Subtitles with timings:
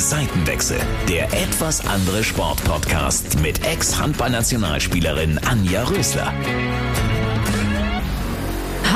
[0.00, 0.78] Seitenwechsel,
[1.10, 6.32] der etwas andere Sportpodcast mit Ex-Handballnationalspielerin Anja Rösler.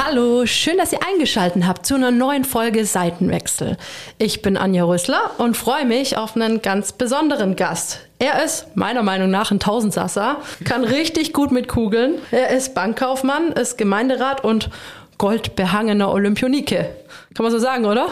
[0.02, 3.76] Hallo, schön, dass ihr eingeschaltet habt zu einer neuen Folge Seitenwechsel.
[4.16, 8.00] Ich bin Anja Rösler und freue mich auf einen ganz besonderen Gast.
[8.18, 12.14] Er ist meiner Meinung nach ein Tausendsasser, kann richtig gut mit Kugeln.
[12.30, 14.70] Er ist Bankkaufmann, ist Gemeinderat und
[15.18, 16.88] goldbehangener Olympionike.
[17.34, 18.08] Kann man so sagen, oder?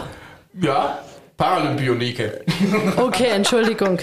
[0.61, 0.99] Ja,
[1.37, 2.41] Paralympionike.
[2.97, 3.99] Okay, Entschuldigung.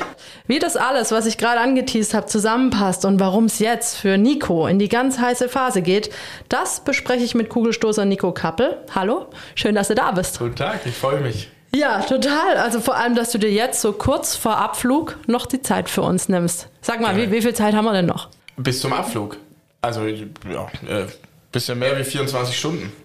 [0.46, 4.66] Wie das alles, was ich gerade angeteased habe, zusammenpasst und warum es jetzt für Nico
[4.66, 6.10] in die ganz heiße Phase geht,
[6.48, 8.78] das bespreche ich mit Kugelstoßer Nico Kappel.
[8.95, 10.38] Hallo, schön, dass du da bist.
[10.38, 11.48] Guten Tag, ich freue mich.
[11.74, 12.56] Ja, total.
[12.56, 16.02] Also vor allem, dass du dir jetzt so kurz vor Abflug noch die Zeit für
[16.02, 16.69] uns nimmst.
[16.80, 18.28] Sag mal, wie, wie viel Zeit haben wir denn noch?
[18.56, 19.36] Bis zum Abflug.
[19.83, 21.06] Also, ja, äh,
[21.52, 22.92] bisschen mehr wie 24 Stunden.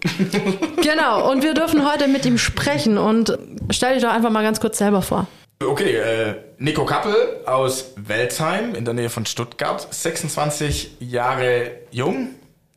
[0.82, 3.36] Genau, und wir dürfen heute mit ihm sprechen und
[3.70, 5.26] stell dich doch einfach mal ganz kurz selber vor.
[5.60, 12.36] Okay, äh, Nico Kappel aus Welzheim in der Nähe von Stuttgart, 26 Jahre jung,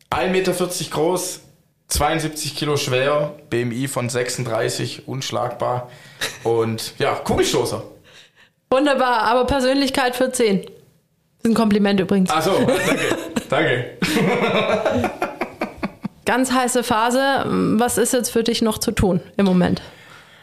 [0.09, 0.53] 1,40 Meter
[0.89, 1.41] groß,
[1.89, 5.89] 72 Kilo schwer, BMI von 36, unschlagbar
[6.43, 7.83] und ja, Kugelstoßer.
[8.71, 10.61] Wunderbar, aber Persönlichkeit für 10.
[10.61, 10.71] Das
[11.43, 12.29] ist ein Kompliment übrigens.
[12.31, 12.57] Ach so,
[13.49, 15.19] danke, danke.
[16.29, 17.43] Ganz heiße Phase.
[17.79, 19.81] Was ist jetzt für dich noch zu tun im Moment?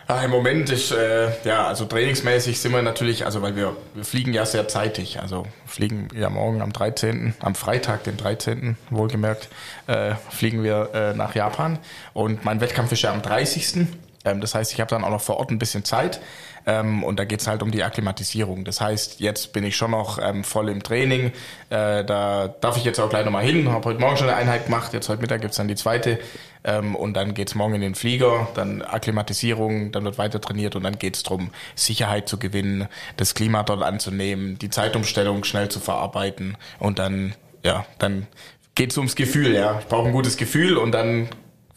[0.08, 4.04] Ah, Im Moment ist, äh, ja, also trainingsmäßig sind wir natürlich, also weil wir, wir
[4.04, 9.48] fliegen ja sehr zeitig, also fliegen ja morgen am 13., am Freitag, den 13., wohlgemerkt,
[9.86, 11.78] äh, fliegen wir äh, nach Japan
[12.14, 13.86] und mein Wettkampf ist ja am 30.,
[14.24, 16.20] ähm, das heißt, ich habe dann auch noch vor Ort ein bisschen Zeit.
[16.66, 18.64] Ähm, und da geht's halt um die Akklimatisierung.
[18.64, 21.32] Das heißt, jetzt bin ich schon noch ähm, voll im Training.
[21.70, 23.70] Äh, da darf ich jetzt auch gleich nochmal hin.
[23.70, 24.92] Habe heute Morgen schon eine Einheit gemacht.
[24.92, 26.18] Jetzt heute Mittag gibt's dann die zweite.
[26.64, 28.48] Ähm, und dann geht's morgen in den Flieger.
[28.54, 30.74] Dann Akklimatisierung, dann wird weiter trainiert.
[30.74, 35.78] Und dann geht's drum, Sicherheit zu gewinnen, das Klima dort anzunehmen, die Zeitumstellung schnell zu
[35.78, 36.56] verarbeiten.
[36.80, 38.26] Und dann, ja, dann
[38.74, 39.54] geht's ums Gefühl.
[39.54, 41.28] Ja, ich brauche ein gutes Gefühl und dann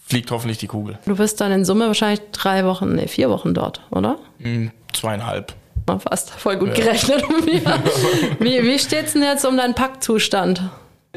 [0.10, 0.98] fliegt hoffentlich die Kugel.
[1.06, 4.18] Du bist dann in Summe wahrscheinlich drei Wochen, nee, vier Wochen dort, oder?
[4.40, 5.54] Hm, zweieinhalb.
[5.88, 6.84] Na, fast voll gut ja.
[6.84, 7.24] gerechnet.
[8.40, 10.70] wie, wie steht's denn jetzt um deinen Packzustand?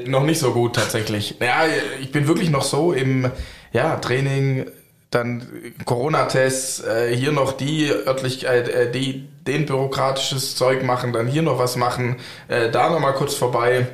[0.06, 1.36] Noch nicht so gut tatsächlich.
[1.40, 1.70] Naja,
[2.00, 3.30] ich bin wirklich noch so im
[3.72, 4.66] ja, Training,
[5.10, 5.46] dann
[5.84, 11.58] Corona-Tests, äh, hier noch die Örtlichkeit, äh, die den bürokratisches Zeug machen, dann hier noch
[11.58, 12.16] was machen,
[12.48, 13.86] äh, da noch mal kurz vorbei.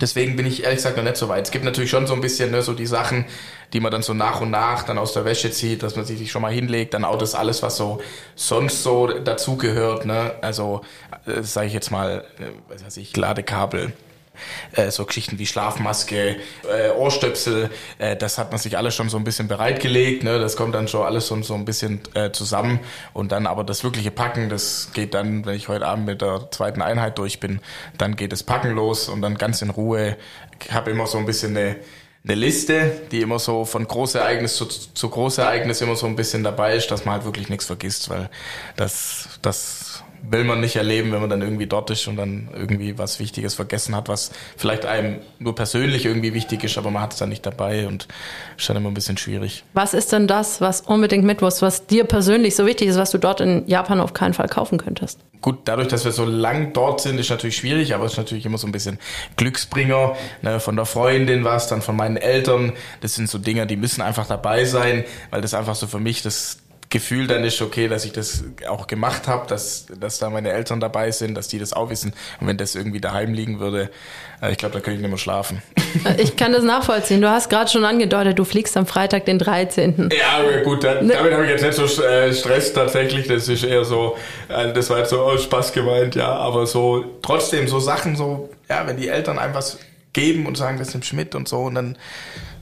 [0.00, 1.46] Deswegen bin ich ehrlich gesagt noch nicht so weit.
[1.46, 3.24] Es gibt natürlich schon so ein bisschen ne, so die Sachen,
[3.72, 6.30] die man dann so nach und nach dann aus der Wäsche zieht, dass man sich
[6.30, 8.00] schon mal hinlegt, dann auch das alles, was so
[8.34, 10.34] sonst so dazugehört, ne?
[10.40, 10.82] Also
[11.26, 13.92] äh, sage ich jetzt mal, äh, was weiß ich, Ladekabel,
[14.72, 16.36] äh, so Geschichten wie Schlafmaske,
[16.68, 17.70] äh, Ohrstöpsel,
[18.18, 20.38] das hat man sich alles schon so ein bisschen bereitgelegt, ne?
[20.38, 22.00] das kommt dann schon alles so, so ein bisschen
[22.32, 22.80] zusammen
[23.12, 26.50] und dann aber das wirkliche Packen, das geht dann, wenn ich heute Abend mit der
[26.50, 27.60] zweiten Einheit durch bin,
[27.98, 30.16] dann geht das Packen los und dann ganz in Ruhe.
[30.62, 31.76] Ich habe immer so ein bisschen eine
[32.22, 36.76] eine Liste, die immer so von Großereignis zu, zu Großereignis immer so ein bisschen dabei
[36.76, 38.28] ist, dass man halt wirklich nichts vergisst, weil
[38.76, 39.89] das, das
[40.22, 43.54] will man nicht erleben, wenn man dann irgendwie dort ist und dann irgendwie was Wichtiges
[43.54, 47.28] vergessen hat, was vielleicht einem nur persönlich irgendwie wichtig ist, aber man hat es dann
[47.28, 48.08] nicht dabei und
[48.56, 49.64] ist dann immer ein bisschen schwierig.
[49.72, 53.10] Was ist denn das, was unbedingt mit muss, was dir persönlich so wichtig ist, was
[53.10, 55.20] du dort in Japan auf keinen Fall kaufen könntest?
[55.40, 58.44] Gut, dadurch, dass wir so lang dort sind, ist natürlich schwierig, aber es ist natürlich
[58.44, 58.98] immer so ein bisschen
[59.36, 60.16] Glücksbringer.
[60.42, 62.74] Ne, von der Freundin was, dann von meinen Eltern.
[63.00, 66.22] Das sind so Dinge, die müssen einfach dabei sein, weil das einfach so für mich
[66.22, 66.58] das
[66.90, 70.80] Gefühl dann ist, okay, dass ich das auch gemacht habe, dass, dass da meine Eltern
[70.80, 72.12] dabei sind, dass die das auch wissen.
[72.40, 73.90] Und wenn das irgendwie daheim liegen würde,
[74.42, 75.62] äh, ich glaube, da könnte ich nicht mehr schlafen.
[76.04, 77.20] Äh, ich kann das nachvollziehen.
[77.20, 80.10] Du hast gerade schon angedeutet, du fliegst am Freitag, den 13.
[80.16, 81.14] Ja, gut, da, ne.
[81.14, 83.28] damit habe ich jetzt nicht so äh, Stress tatsächlich.
[83.28, 84.16] Das ist eher so,
[84.48, 86.32] das war jetzt so aus Spaß gemeint, ja.
[86.32, 89.78] Aber so trotzdem so Sachen, so, ja, wenn die Eltern einem was
[90.12, 91.96] geben und sagen, das nimmt mit und so, und dann,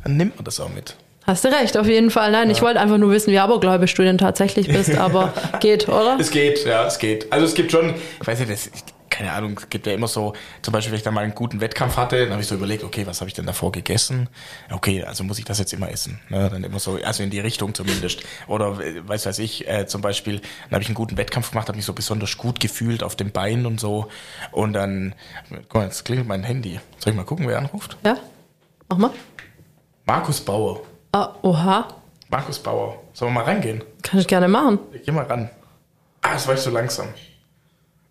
[0.04, 0.96] dann nimmt man das auch mit.
[1.28, 2.32] Hast du recht, auf jeden Fall.
[2.32, 2.56] Nein, ja.
[2.56, 6.16] ich wollte einfach nur wissen, wie abergläubisch du denn tatsächlich bist, aber geht, oder?
[6.18, 7.30] Es geht, ja, es geht.
[7.30, 8.70] Also es gibt schon, ich weiß nicht, das,
[9.10, 10.32] keine Ahnung, es gibt ja immer so,
[10.62, 12.82] zum Beispiel, wenn ich dann mal einen guten Wettkampf hatte, dann habe ich so überlegt,
[12.82, 14.30] okay, was habe ich denn davor gegessen?
[14.70, 16.18] Okay, also muss ich das jetzt immer essen.
[16.30, 16.48] Ne?
[16.48, 18.22] Dann immer so, also in die Richtung zumindest.
[18.46, 21.76] Oder weiß weiß ich, äh, zum Beispiel, dann habe ich einen guten Wettkampf gemacht, habe
[21.76, 24.08] mich so besonders gut gefühlt auf den Beinen und so.
[24.50, 25.14] Und dann,
[25.50, 26.80] guck mal, jetzt klingelt mein Handy.
[26.96, 27.98] Soll ich mal gucken, wer anruft?
[28.02, 28.16] Ja,
[28.88, 29.10] mach mal.
[30.06, 30.80] Markus Bauer.
[31.18, 31.88] Ah, oha.
[32.30, 33.02] Markus Bauer.
[33.12, 33.82] Sollen wir mal reingehen?
[34.02, 34.78] Kann ich gerne machen.
[34.92, 35.50] Ich geh mal ran.
[36.22, 37.08] Ah, das war ich so langsam.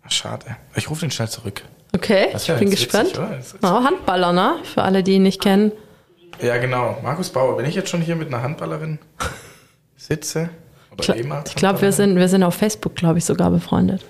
[0.04, 0.44] Ach, schade.
[0.74, 1.62] Ich rufe den schnell zurück.
[1.94, 3.18] Okay, ich bin gespannt.
[3.18, 4.56] Witzig, oh, Handballer, ne?
[4.62, 5.72] Für alle, die ihn nicht kennen.
[6.42, 6.98] Ja, genau.
[7.02, 7.56] Markus Bauer.
[7.56, 8.98] Wenn ich jetzt schon hier mit einer Handballerin
[9.96, 10.50] sitze,
[10.92, 14.04] oder ich, ich glaube, wir sind, wir sind auf Facebook, glaube ich, sogar befreundet.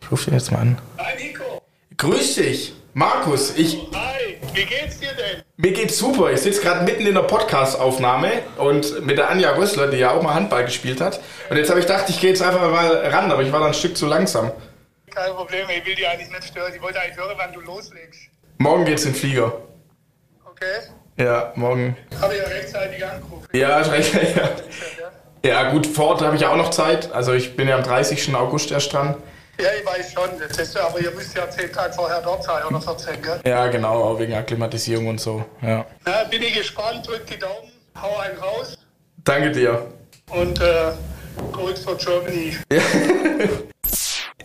[0.00, 0.78] Ich rufe ihn jetzt mal an.
[0.98, 1.62] Hi Nico.
[1.98, 3.56] Grüß dich, Markus.
[3.56, 4.13] Ich, Hi,
[4.52, 5.42] wie geht's dir denn?
[5.56, 6.30] mir geht's super.
[6.32, 10.22] Ich sitze gerade mitten in der Podcast-Aufnahme und mit der Anja Rössler, die ja auch
[10.22, 11.20] mal Handball gespielt hat.
[11.50, 13.66] Und jetzt habe ich gedacht, ich gehe jetzt einfach mal ran, aber ich war da
[13.66, 14.50] ein Stück zu langsam.
[15.14, 16.72] Kein Problem, ich will dich eigentlich nicht stören.
[16.74, 18.20] Ich wollte eigentlich hören, wann du loslegst.
[18.58, 19.52] Morgen geht's in den Flieger.
[20.50, 20.88] Okay?
[21.16, 21.96] Ja, morgen.
[22.20, 23.46] Habe ich ja rechtzeitig angerufen.
[23.52, 24.14] Ja, ist recht.
[25.44, 25.50] Ja.
[25.50, 25.62] Ja.
[25.62, 27.12] ja, gut, vor Ort habe ich auch noch Zeit.
[27.12, 28.34] Also ich bin ja am 30.
[28.34, 29.16] August erst dran.
[29.58, 30.30] Ja, ich weiß schon.
[30.38, 33.40] Das ist, aber ihr müsst ja zehn Tage vorher dort sein oder 14, gell?
[33.44, 35.44] Ja, genau, auch wegen Akklimatisierung und so.
[35.62, 35.84] Ja.
[36.04, 37.70] Na, bin ich gespannt, drück die Daumen,
[38.00, 38.76] hau einen raus
[39.24, 39.86] Danke dir.
[40.30, 40.92] und äh,
[41.52, 42.56] Goals for Germany.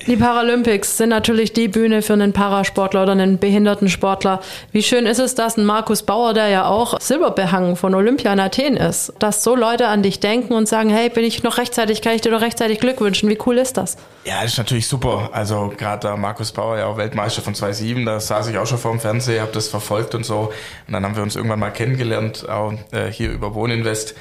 [0.09, 4.41] Die Paralympics sind natürlich die Bühne für einen Parasportler oder einen behinderten Sportler.
[4.71, 8.39] Wie schön ist es, dass ein Markus Bauer, der ja auch Silberbehangen von Olympia in
[8.39, 12.01] Athen ist, dass so Leute an dich denken und sagen, hey, bin ich noch rechtzeitig,
[12.01, 13.29] kann ich dir doch rechtzeitig Glück wünschen.
[13.29, 13.97] Wie cool ist das?
[14.25, 15.29] Ja, das ist natürlich super.
[15.31, 18.79] Also gerade da Markus Bauer, ja auch Weltmeister von 2.7, da saß ich auch schon
[18.79, 20.51] vor dem Fernseher, habe das verfolgt und so.
[20.88, 24.15] Und dann haben wir uns irgendwann mal kennengelernt, auch äh, hier über Wohninvest.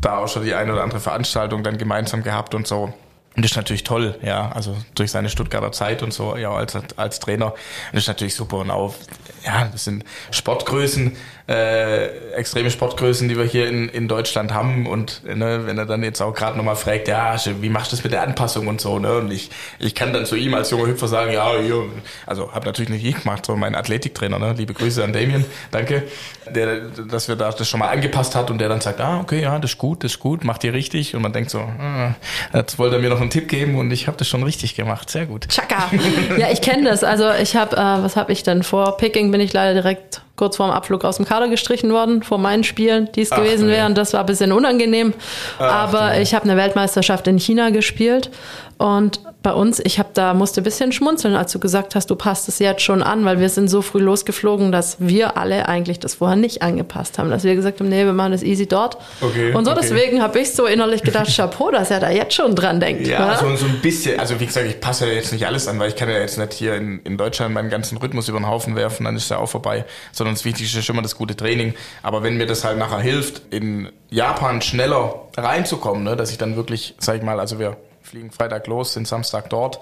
[0.00, 2.92] Da auch schon die eine oder andere Veranstaltung dann gemeinsam gehabt und so.
[3.36, 6.76] Und das ist natürlich toll, ja, also durch seine Stuttgarter Zeit und so, ja, als,
[6.96, 7.54] als Trainer.
[7.92, 8.56] Das ist natürlich super.
[8.58, 8.94] Und auch,
[9.44, 11.16] ja, das sind Sportgrößen,
[11.48, 14.86] äh, extreme Sportgrößen, die wir hier in, in Deutschland haben.
[14.86, 18.04] Und ne, wenn er dann jetzt auch gerade nochmal fragt, ja, wie machst du das
[18.04, 19.18] mit der Anpassung und so, ne?
[19.18, 21.84] Und ich, ich kann dann zu ihm als junger Hüpfer sagen, ja, hier,
[22.26, 24.54] also habe natürlich nicht ich gemacht, sondern mein Athletiktrainer, ne?
[24.56, 26.04] Liebe Grüße an Damien, danke,
[26.48, 29.42] der, dass wir da das schon mal angepasst hat und der dann sagt, ah, okay,
[29.42, 31.14] ja, das ist gut, das ist gut, macht ihr richtig.
[31.14, 32.14] Und man denkt so, ah,
[32.52, 35.10] jetzt wollte er mir noch einen Tipp geben und ich habe das schon richtig gemacht,
[35.10, 35.48] sehr gut.
[35.48, 35.90] Chaka.
[36.38, 37.04] Ja, ich kenne das.
[37.04, 40.56] Also ich habe, äh, was habe ich denn vor Picking bin ich leider direkt kurz
[40.56, 43.72] vorm Abflug aus dem Kader gestrichen worden, vor meinen Spielen, die es Ach, gewesen nee.
[43.72, 43.94] wären.
[43.94, 45.12] Das war ein bisschen unangenehm.
[45.58, 48.30] Aber ich habe eine Weltmeisterschaft in China gespielt
[48.78, 52.16] und bei uns, ich habe da musste ein bisschen schmunzeln, als du gesagt hast, du
[52.16, 55.98] passt es jetzt schon an, weil wir sind so früh losgeflogen, dass wir alle eigentlich
[55.98, 58.98] das vorher nicht angepasst haben, dass wir gesagt haben, nee, wir machen das easy dort.
[59.22, 59.80] Okay, und so okay.
[59.82, 63.06] deswegen habe ich so innerlich gedacht, Chapeau, dass er da jetzt schon dran denkt.
[63.06, 63.38] Ja, ne?
[63.40, 64.20] so, so ein bisschen.
[64.20, 66.36] Also wie gesagt, ich passe ja jetzt nicht alles an, weil ich kann ja jetzt
[66.36, 69.38] nicht hier in, in Deutschland meinen ganzen Rhythmus über den Haufen werfen, dann ist ja
[69.38, 69.86] auch vorbei.
[70.12, 71.72] Sondern das Wichtigste ist immer das gute Training.
[72.02, 76.56] Aber wenn mir das halt nachher hilft, in Japan schneller reinzukommen, ne, dass ich dann
[76.56, 77.78] wirklich, sag ich mal, also wir
[78.10, 79.80] fliegen Freitag los, sind Samstag dort,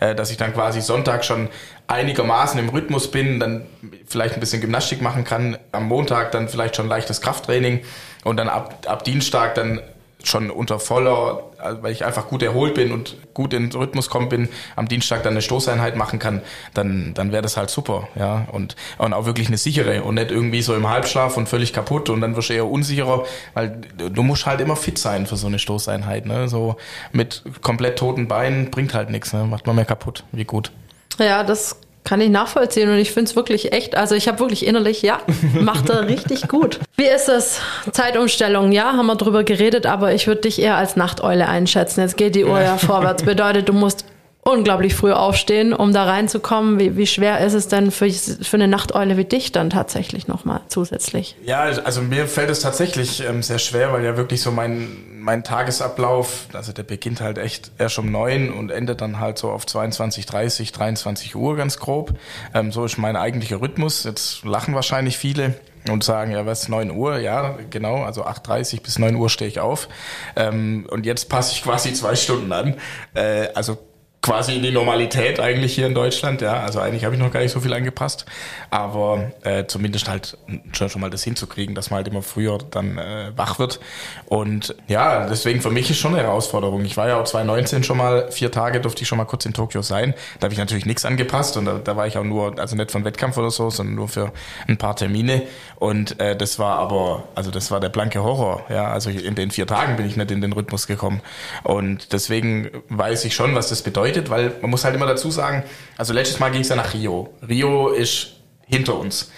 [0.00, 1.48] äh, dass ich dann quasi Sonntag schon
[1.86, 3.66] einigermaßen im Rhythmus bin, dann
[4.06, 7.80] vielleicht ein bisschen Gymnastik machen kann, am Montag dann vielleicht schon leichtes Krafttraining
[8.24, 9.80] und dann ab, ab Dienstag dann
[10.22, 14.10] schon unter voller, also weil ich einfach gut erholt bin und gut in den Rhythmus
[14.10, 16.42] kommen bin, am Dienstag dann eine Stoßeinheit machen kann,
[16.74, 18.46] dann, dann wäre das halt super, ja.
[18.52, 22.08] Und, und auch wirklich eine sichere und nicht irgendwie so im Halbschlaf und völlig kaputt
[22.10, 23.24] und dann wirst du eher unsicherer,
[23.54, 26.48] weil du musst halt immer fit sein für so eine Stoßeinheit, ne.
[26.48, 26.76] So
[27.12, 29.44] mit komplett toten Beinen bringt halt nichts, ne.
[29.44, 30.72] Macht man mehr kaputt, wie gut.
[31.18, 31.76] Ja, das
[32.10, 35.20] kann ich nachvollziehen und ich finde es wirklich echt, also ich habe wirklich innerlich, ja,
[35.60, 36.80] macht er richtig gut.
[36.96, 37.60] Wie ist es?
[37.92, 42.00] Zeitumstellung, ja, haben wir drüber geredet, aber ich würde dich eher als Nachteule einschätzen.
[42.00, 43.22] Jetzt geht die Uhr ja vorwärts.
[43.22, 44.06] Bedeutet, du musst
[44.42, 46.78] unglaublich früh aufstehen, um da reinzukommen.
[46.78, 50.60] Wie, wie schwer ist es denn für, für eine Nachteule wie dich dann tatsächlich nochmal
[50.68, 51.36] zusätzlich?
[51.44, 55.44] Ja, also mir fällt es tatsächlich ähm, sehr schwer, weil ja wirklich so mein, mein
[55.44, 59.66] Tagesablauf, also der beginnt halt echt erst um neun und endet dann halt so auf
[59.66, 62.14] 22, 30, 23 Uhr ganz grob.
[62.54, 64.04] Ähm, so ist mein eigentlicher Rhythmus.
[64.04, 65.54] Jetzt lachen wahrscheinlich viele
[65.88, 67.18] und sagen, ja, was, 9 Uhr?
[67.18, 69.88] Ja, genau, also 8.30 bis 9 Uhr stehe ich auf.
[70.36, 72.74] Ähm, und jetzt passe ich quasi zwei Stunden an.
[73.14, 73.78] Äh, also
[74.22, 76.42] quasi in die Normalität eigentlich hier in Deutschland.
[76.42, 78.26] Ja, also eigentlich habe ich noch gar nicht so viel angepasst,
[78.70, 80.36] aber äh, zumindest halt
[80.72, 83.80] schon, schon mal das hinzukriegen, dass man halt immer früher dann äh, wach wird.
[84.26, 86.84] Und ja, deswegen für mich ist schon eine Herausforderung.
[86.84, 89.54] Ich war ja auch 2019 schon mal vier Tage durfte ich schon mal kurz in
[89.54, 90.14] Tokio sein.
[90.38, 92.90] Da habe ich natürlich nichts angepasst und da, da war ich auch nur, also nicht
[92.90, 94.32] von Wettkampf oder so, sondern nur für
[94.68, 95.42] ein paar Termine.
[95.80, 98.64] Und äh, das war aber, also das war der blanke Horror.
[98.68, 101.22] Ja, also in den vier Tagen bin ich nicht in den Rhythmus gekommen.
[101.64, 105.64] Und deswegen weiß ich schon, was das bedeutet weil man muss halt immer dazu sagen,
[105.96, 107.30] also letztes Mal ging es ja nach Rio.
[107.48, 108.34] Rio ist
[108.66, 109.32] hinter uns.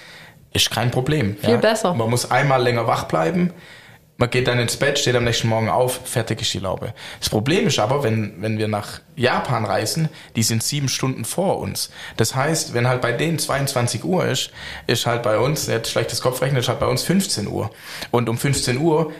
[0.52, 1.36] Ist kein Problem.
[1.36, 1.56] Viel ja.
[1.58, 1.94] besser.
[1.94, 3.52] Man muss einmal länger wach bleiben.
[4.22, 6.94] Man geht dann ins Bett, steht am nächsten Morgen auf, fertig ist die Laube.
[7.18, 11.58] Das Problem ist aber, wenn, wenn wir nach Japan reisen, die sind sieben Stunden vor
[11.58, 11.90] uns.
[12.18, 14.52] Das heißt, wenn halt bei denen 22 Uhr ist,
[14.86, 17.72] ist halt bei uns, jetzt schlechtes Kopfrechnen, ist halt bei uns 15 Uhr.
[18.12, 19.12] Und um 15 Uhr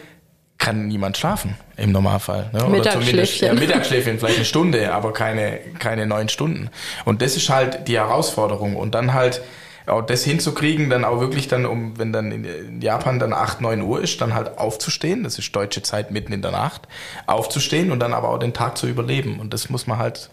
[0.57, 2.51] kann niemand schlafen im Normalfall.
[2.53, 2.63] Ne?
[2.69, 3.49] Mittagsschläfchen.
[3.49, 6.71] Ja, Mittagsschläfchen, vielleicht eine Stunde, aber keine, keine neun Stunden.
[7.05, 8.77] Und das ist halt die Herausforderung.
[8.77, 9.43] Und dann halt
[9.87, 13.83] auch das hinzukriegen, dann auch wirklich dann, um, wenn dann in Japan dann 8, 9
[13.83, 16.89] Uhr ist, dann halt aufzustehen, das ist deutsche Zeit mitten in der Nacht,
[17.27, 19.41] aufzustehen und dann aber auch den Tag zu überleben.
[19.41, 20.31] Und das muss man halt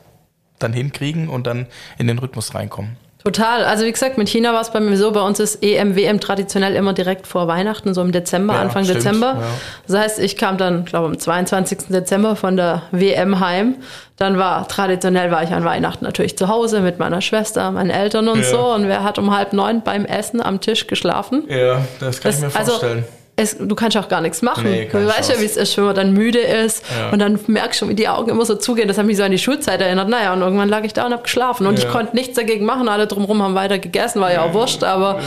[0.59, 2.97] dann hinkriegen und dann in den Rhythmus reinkommen.
[3.23, 3.65] Total.
[3.65, 6.21] Also wie gesagt, mit China war es bei mir so, bei uns ist EM, WM
[6.21, 9.35] traditionell immer direkt vor Weihnachten, so im Dezember, Ja, Anfang stimmt, Dezember.
[9.39, 9.43] ja.
[9.87, 11.89] Das heißt, ich kam dann, glaube am 22.
[11.89, 13.75] Dezember von der WM heim.
[14.15, 18.29] Dann war traditionell war ich an Weihnachten natürlich zu Hause mit meiner Schwester, meinen Eltern
[18.29, 18.45] und Ja.
[18.45, 18.73] so.
[18.73, 21.43] Und wer hat um halb neun beim Essen am Tisch geschlafen?
[21.49, 22.97] Ja, das kann Das- ich mir vorstellen.
[22.99, 24.65] Also, es, du kannst auch gar nichts machen.
[24.69, 27.09] Nee, du weißt ja, wie es ist, wenn man dann müde ist Ja.
[27.11, 28.87] und dann merkst du, wie die Augen immer so zugehen.
[28.87, 30.09] Das hat mich so an die Schulzeit erinnert.
[30.09, 31.91] Naja, und irgendwann lag ich da und hab geschlafen und ich Ja.
[31.91, 32.89] konnte nichts dagegen machen.
[32.89, 35.19] Alle drumherum haben weiter gegessen, war ja auch wurscht, aber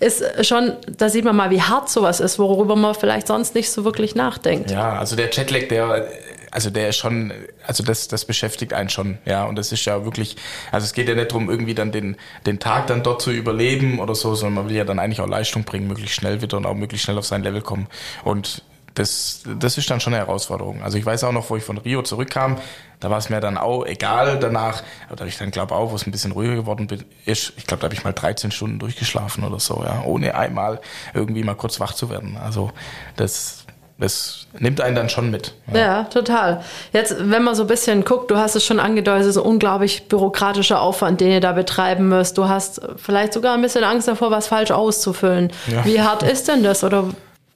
[0.00, 3.70] ist schon, da sieht man mal, wie hart sowas ist, worüber man vielleicht sonst nicht
[3.70, 4.70] so wirklich nachdenkt.
[4.70, 6.08] Ja, also der Jetlag, der,
[6.50, 7.32] also der ist schon,
[7.66, 9.44] also das, das beschäftigt einen schon, ja.
[9.44, 10.36] Und das ist ja wirklich,
[10.72, 12.16] also es geht ja nicht darum, irgendwie dann den,
[12.46, 15.28] den Tag dann dort zu überleben oder so, sondern man will ja dann eigentlich auch
[15.28, 17.86] Leistung bringen, möglichst schnell wieder und auch möglichst schnell auf sein Level kommen.
[18.24, 18.62] Und
[18.94, 20.82] das, das ist dann schon eine Herausforderung.
[20.82, 22.58] Also ich weiß auch noch, wo ich von Rio zurückkam,
[22.98, 25.90] da war es mir dann auch egal danach, aber da habe ich dann glaube auch,
[25.90, 26.88] wo es ein bisschen ruhiger geworden
[27.24, 30.80] ist, ich glaube, da habe ich mal 13 Stunden durchgeschlafen oder so, ja, ohne einmal
[31.14, 32.36] irgendwie mal kurz wach zu werden.
[32.36, 32.72] Also
[33.16, 33.64] das,
[34.00, 35.54] das nimmt einen dann schon mit.
[35.72, 36.64] Ja, total.
[36.92, 40.80] Jetzt, wenn man so ein bisschen guckt, du hast es schon angedeutet, so unglaublich bürokratischer
[40.80, 42.38] Aufwand, den ihr da betreiben müsst.
[42.38, 45.52] Du hast vielleicht sogar ein bisschen Angst davor, was falsch auszufüllen.
[45.66, 45.84] Ja.
[45.84, 46.82] Wie hart ist denn das?
[46.82, 47.04] Oder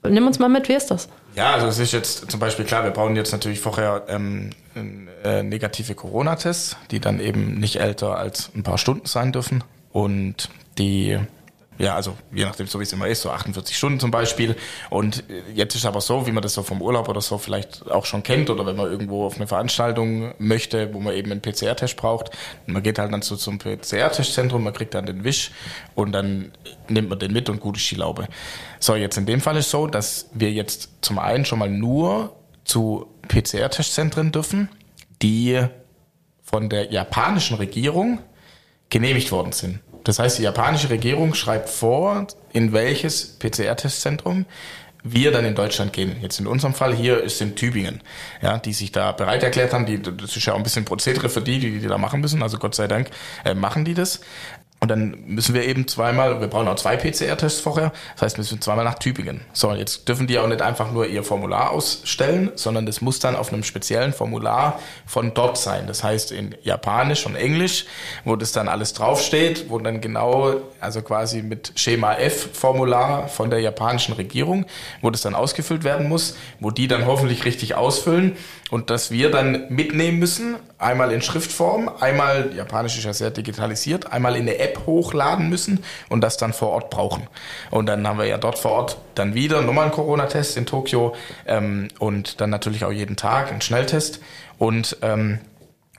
[0.02, 1.08] nimm uns mal mit, wie ist das?
[1.34, 4.50] Ja, also es ist jetzt zum Beispiel klar, wir brauchen jetzt natürlich vorher ähm,
[5.24, 9.64] äh, negative Corona-Tests, die dann eben nicht älter als ein paar Stunden sein dürfen.
[9.90, 10.48] Und
[10.78, 11.18] die,
[11.78, 14.54] ja, also je nachdem, so wie es immer ist, so 48 Stunden zum Beispiel.
[14.90, 17.90] Und äh, jetzt ist aber so, wie man das so vom Urlaub oder so vielleicht
[17.90, 21.42] auch schon kennt oder wenn man irgendwo auf eine Veranstaltung möchte, wo man eben einen
[21.42, 22.30] PCR-Test braucht.
[22.66, 25.50] Man geht halt dann so zum PCR-Testzentrum, man kriegt dann den Wisch
[25.94, 26.52] und dann
[26.88, 28.28] nimmt man den mit und gut ist die Laube.
[28.78, 32.36] So, jetzt in dem Fall ist so, dass wir jetzt zum einen schon mal nur
[32.64, 34.68] zu PCR-Testzentren dürfen,
[35.22, 35.60] die
[36.42, 38.20] von der japanischen Regierung
[38.90, 39.80] genehmigt worden sind.
[40.04, 44.46] Das heißt, die japanische Regierung schreibt vor, in welches PCR-Testzentrum
[45.04, 46.16] wir dann in Deutschland gehen.
[46.22, 48.00] Jetzt in unserem Fall hier ist in Tübingen,
[48.40, 49.84] ja, die sich da bereit erklärt haben.
[49.84, 52.42] Die, das ist ja auch ein bisschen Prozedere für die, die, die da machen müssen.
[52.42, 53.10] Also Gott sei Dank
[53.44, 54.20] äh, machen die das.
[54.84, 58.42] Und dann müssen wir eben zweimal, wir brauchen auch zwei PCR-Tests vorher, das heißt, wir
[58.42, 59.40] müssen zweimal nach Tübingen.
[59.54, 63.34] So, jetzt dürfen die auch nicht einfach nur ihr Formular ausstellen, sondern das muss dann
[63.34, 65.86] auf einem speziellen Formular von dort sein.
[65.86, 67.86] Das heißt in Japanisch und Englisch,
[68.26, 73.60] wo das dann alles draufsteht, wo dann genau, also quasi mit Schema F-Formular von der
[73.60, 74.66] japanischen Regierung,
[75.00, 78.36] wo das dann ausgefüllt werden muss, wo die dann hoffentlich richtig ausfüllen
[78.70, 84.12] und dass wir dann mitnehmen müssen, einmal in Schriftform, einmal, Japanisch ist ja sehr digitalisiert,
[84.12, 87.26] einmal in eine App hochladen müssen und das dann vor Ort brauchen.
[87.70, 91.14] Und dann haben wir ja dort vor Ort dann wieder nochmal einen Corona-Test in Tokio
[91.46, 94.20] ähm, und dann natürlich auch jeden Tag einen Schnelltest
[94.58, 94.96] und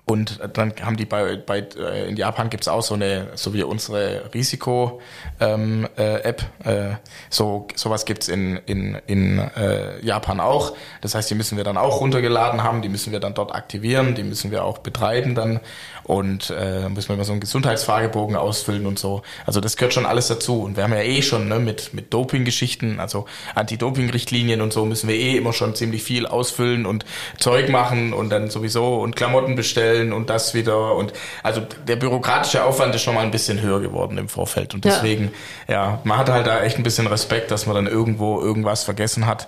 [0.08, 3.63] und dann haben die bei, bei äh, in Japan gibt's auch so eine, so wie
[3.63, 5.01] unsere Risiko
[5.39, 6.98] ähm, äh, App, äh,
[7.32, 10.74] so sowas gibt's in, in, in äh, Japan auch.
[11.01, 14.13] Das heißt, die müssen wir dann auch runtergeladen haben, die müssen wir dann dort aktivieren,
[14.13, 15.60] die müssen wir auch betreiben dann
[16.05, 19.24] und äh, müssen wir immer so einen Gesundheitsfragebogen ausfüllen und so.
[19.45, 20.62] Also das gehört schon alles dazu.
[20.62, 25.09] Und wir haben ja eh schon ne, mit, mit Doping-Geschichten, also Anti-Doping-Richtlinien und so müssen
[25.09, 27.05] wir eh immer schon ziemlich viel ausfüllen und
[27.39, 30.95] Zeug machen und dann sowieso und Klamotten bestellen und das wieder.
[30.95, 34.74] Und also der bürokratische Aufwand ist schon mal ein bisschen höher geworden im Vorfeld.
[34.75, 34.91] Und Ja.
[34.91, 35.31] deswegen,
[35.67, 39.25] ja, man hat halt da echt ein bisschen Respekt, dass man dann irgendwo irgendwas vergessen
[39.25, 39.47] hat,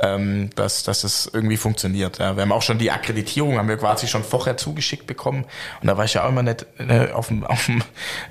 [0.00, 2.18] ähm, dass, dass es irgendwie funktioniert.
[2.18, 5.44] Ja, wir haben auch schon die Akkreditierung, haben wir quasi schon vorher zugeschickt bekommen.
[5.82, 7.82] Und da war ich ja auch immer nicht ne, auf dem, auf dem,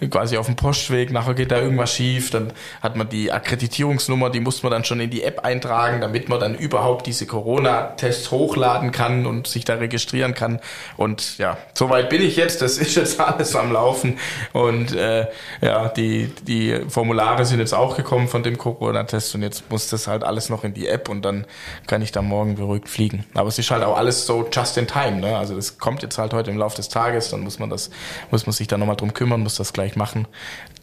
[0.10, 4.40] quasi auf dem Postweg, nachher geht da irgendwas schief, dann hat man die Akkreditierungsnummer, die
[4.40, 8.92] musste man dann schon in die App eintragen, damit man dann überhaupt diese Corona-Tests hochladen
[8.92, 10.60] kann und sich da registrieren kann.
[10.96, 14.18] Und ja, soweit bin ich jetzt, das ist jetzt alles am Laufen.
[14.54, 15.28] Und äh,
[15.62, 20.08] ja, die, die Formulare sind jetzt auch gekommen von dem Corona-Test und jetzt muss das
[20.08, 21.46] halt alles noch in die App und dann
[21.86, 23.26] kann ich da morgen beruhigt fliegen.
[23.34, 25.38] Aber es ist halt auch alles so just in time, ne?
[25.38, 27.90] Also das kommt jetzt halt heute im Laufe des Tages, dann muss man das,
[28.32, 30.28] muss man sich da nochmal drum kümmern, muss das gleich machen.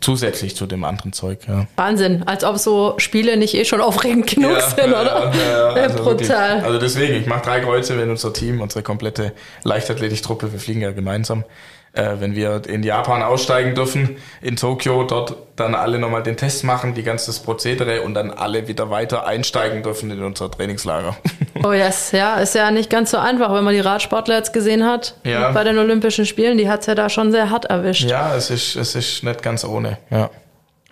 [0.00, 1.66] Zusätzlich zu dem anderen Zeug, ja.
[1.76, 5.33] Wahnsinn, als ob so Spiele nicht eh schon aufregend genug sind, oder?
[5.33, 6.28] Ja, ja, Ja, also wirklich.
[6.28, 6.61] brutal.
[6.61, 10.90] Also deswegen, ich mache drei Kreuze, wenn unser Team, unsere komplette Leichtathletiktruppe, wir fliegen ja
[10.93, 11.45] gemeinsam,
[11.94, 16.64] äh, wenn wir in Japan aussteigen dürfen, in Tokio, dort dann alle nochmal den Test
[16.64, 21.16] machen, die ganze das Prozedere und dann alle wieder weiter einsteigen dürfen in unser Trainingslager.
[21.62, 24.84] Oh yes, ja, ist ja nicht ganz so einfach, wenn man die Radsportler jetzt gesehen
[24.84, 25.52] hat Ja.
[25.52, 26.58] bei den Olympischen Spielen.
[26.58, 28.10] Die hat's ja da schon sehr hart erwischt.
[28.10, 30.30] ja, es ist, es ist nicht ganz ohne, ja.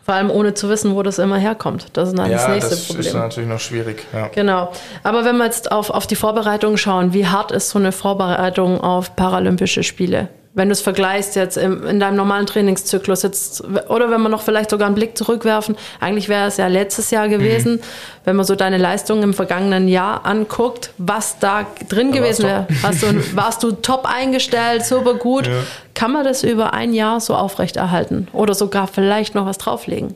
[0.05, 1.87] Vor allem ohne zu wissen, wo das immer herkommt.
[1.93, 3.17] Das ist dann das Ja, nächste das ist Problem.
[3.19, 4.29] natürlich noch schwierig, ja.
[4.35, 4.73] Genau.
[5.05, 8.81] Aber wenn wir jetzt auf, auf die Vorbereitung schauen, wie hart ist so eine Vorbereitung
[8.81, 10.29] auf Paralympische Spiele?
[10.55, 14.43] Wenn du es vergleichst jetzt im, in deinem normalen Trainingszyklus jetzt, oder wenn wir noch
[14.43, 17.81] vielleicht sogar einen Blick zurückwerfen, eigentlich wäre es ja letztes Jahr gewesen, mhm.
[18.25, 22.67] wenn man so deine Leistungen im vergangenen Jahr anguckt, was da drin da gewesen wäre.
[23.03, 25.47] Du, warst du top eingestellt, super gut.
[25.47, 25.55] Ja.
[25.95, 30.15] Kann man das über ein Jahr so aufrechterhalten oder sogar vielleicht noch was drauflegen?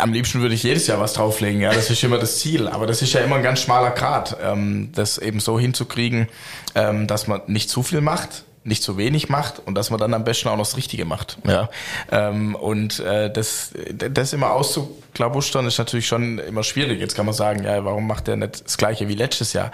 [0.00, 2.66] Am liebsten würde ich jedes Jahr was drauflegen, ja, das ist immer das Ziel.
[2.66, 6.28] Aber das ist ja immer ein ganz schmaler Grad, ähm, das eben so hinzukriegen,
[6.74, 10.14] ähm, dass man nicht zu viel macht, nicht zu wenig macht und dass man dann
[10.14, 11.38] am besten auch noch das Richtige macht.
[11.46, 11.68] Ja.
[12.12, 17.00] Ähm, und äh, das, das immer auszuklabustern ist natürlich schon immer schwierig.
[17.00, 19.72] Jetzt kann man sagen, ja, warum macht der nicht das gleiche wie letztes Jahr?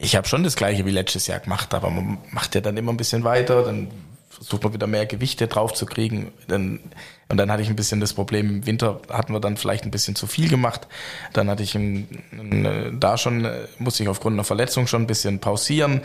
[0.00, 2.92] Ich habe schon das gleiche wie letztes Jahr gemacht, aber man macht ja dann immer
[2.92, 3.90] ein bisschen weiter, dann
[4.30, 6.32] versucht man wieder mehr Gewichte drauf zu kriegen.
[6.46, 6.80] Dann,
[7.30, 9.90] und dann hatte ich ein bisschen das Problem, im Winter hatten wir dann vielleicht ein
[9.90, 10.88] bisschen zu viel gemacht.
[11.34, 13.46] Dann hatte ich ein, ein, da schon,
[13.78, 16.00] musste ich aufgrund einer Verletzung schon ein bisschen pausieren.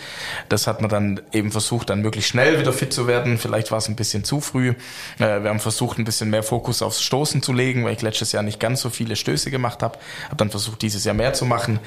[0.50, 3.38] Das hat man dann eben versucht, dann möglichst schnell wieder fit zu werden.
[3.38, 4.74] Vielleicht war es ein bisschen zu früh.
[5.18, 8.34] Äh, wir haben versucht, ein bisschen mehr Fokus aufs Stoßen zu legen, weil ich letztes
[8.34, 10.00] Jahr nicht ganz so viele Stöße gemacht habe.
[10.26, 11.80] Habe dann versucht, dieses Jahr mehr zu machen.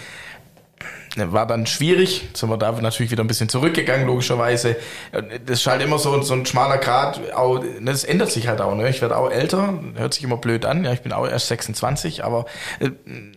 [1.17, 2.25] Ne, war dann schwierig.
[2.25, 4.77] Jetzt sind wir da natürlich wieder ein bisschen zurückgegangen, logischerweise.
[5.13, 7.33] Das ist halt immer so, so ein schmaler Grad.
[7.33, 8.75] Auch, ne, das ändert sich halt auch.
[8.75, 8.91] Ne?
[8.91, 10.85] Ich werde auch älter, hört sich immer blöd an.
[10.85, 12.45] Ja, ich bin auch erst 26, aber
[12.81, 12.91] äh,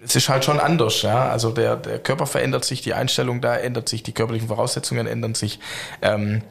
[0.03, 1.03] es ist halt schon anders.
[1.03, 1.29] Ja?
[1.29, 5.33] Also der, der Körper verändert sich, die Einstellung da ändert sich, die körperlichen Voraussetzungen ändern
[5.33, 5.59] sich.
[6.01, 6.41] Ähm,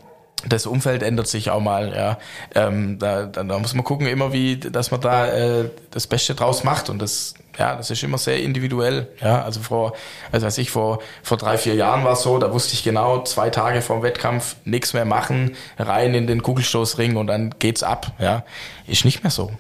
[0.47, 2.18] das Umfeld ändert sich auch mal, ja.
[2.54, 6.35] Ähm, da, da, da muss man gucken, immer wie, dass man da äh, das Beste
[6.35, 6.90] draus macht.
[6.90, 9.09] Und das ja, das ist immer sehr individuell.
[9.21, 9.95] Ja, also vor,
[10.30, 13.25] also weiß ich, vor, vor drei, vier Jahren war es so, da wusste ich genau,
[13.25, 17.83] zwei Tage vor dem Wettkampf nichts mehr machen, rein in den Kugelstoßring und dann geht's
[17.83, 18.12] ab.
[18.21, 18.45] Ja,
[18.87, 19.50] ist nicht mehr so.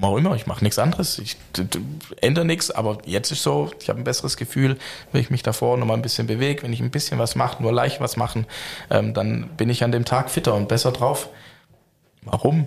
[0.00, 1.36] Warum auch immer, ich mache nichts anderes, ich
[2.20, 4.76] ändere nichts, aber jetzt ist so, ich habe ein besseres Gefühl,
[5.12, 7.62] wenn ich mich davor noch mal ein bisschen bewege, wenn ich ein bisschen was mache,
[7.62, 8.46] nur leicht was machen,
[8.90, 11.28] ähm, dann bin ich an dem Tag fitter und besser drauf.
[12.22, 12.66] Warum?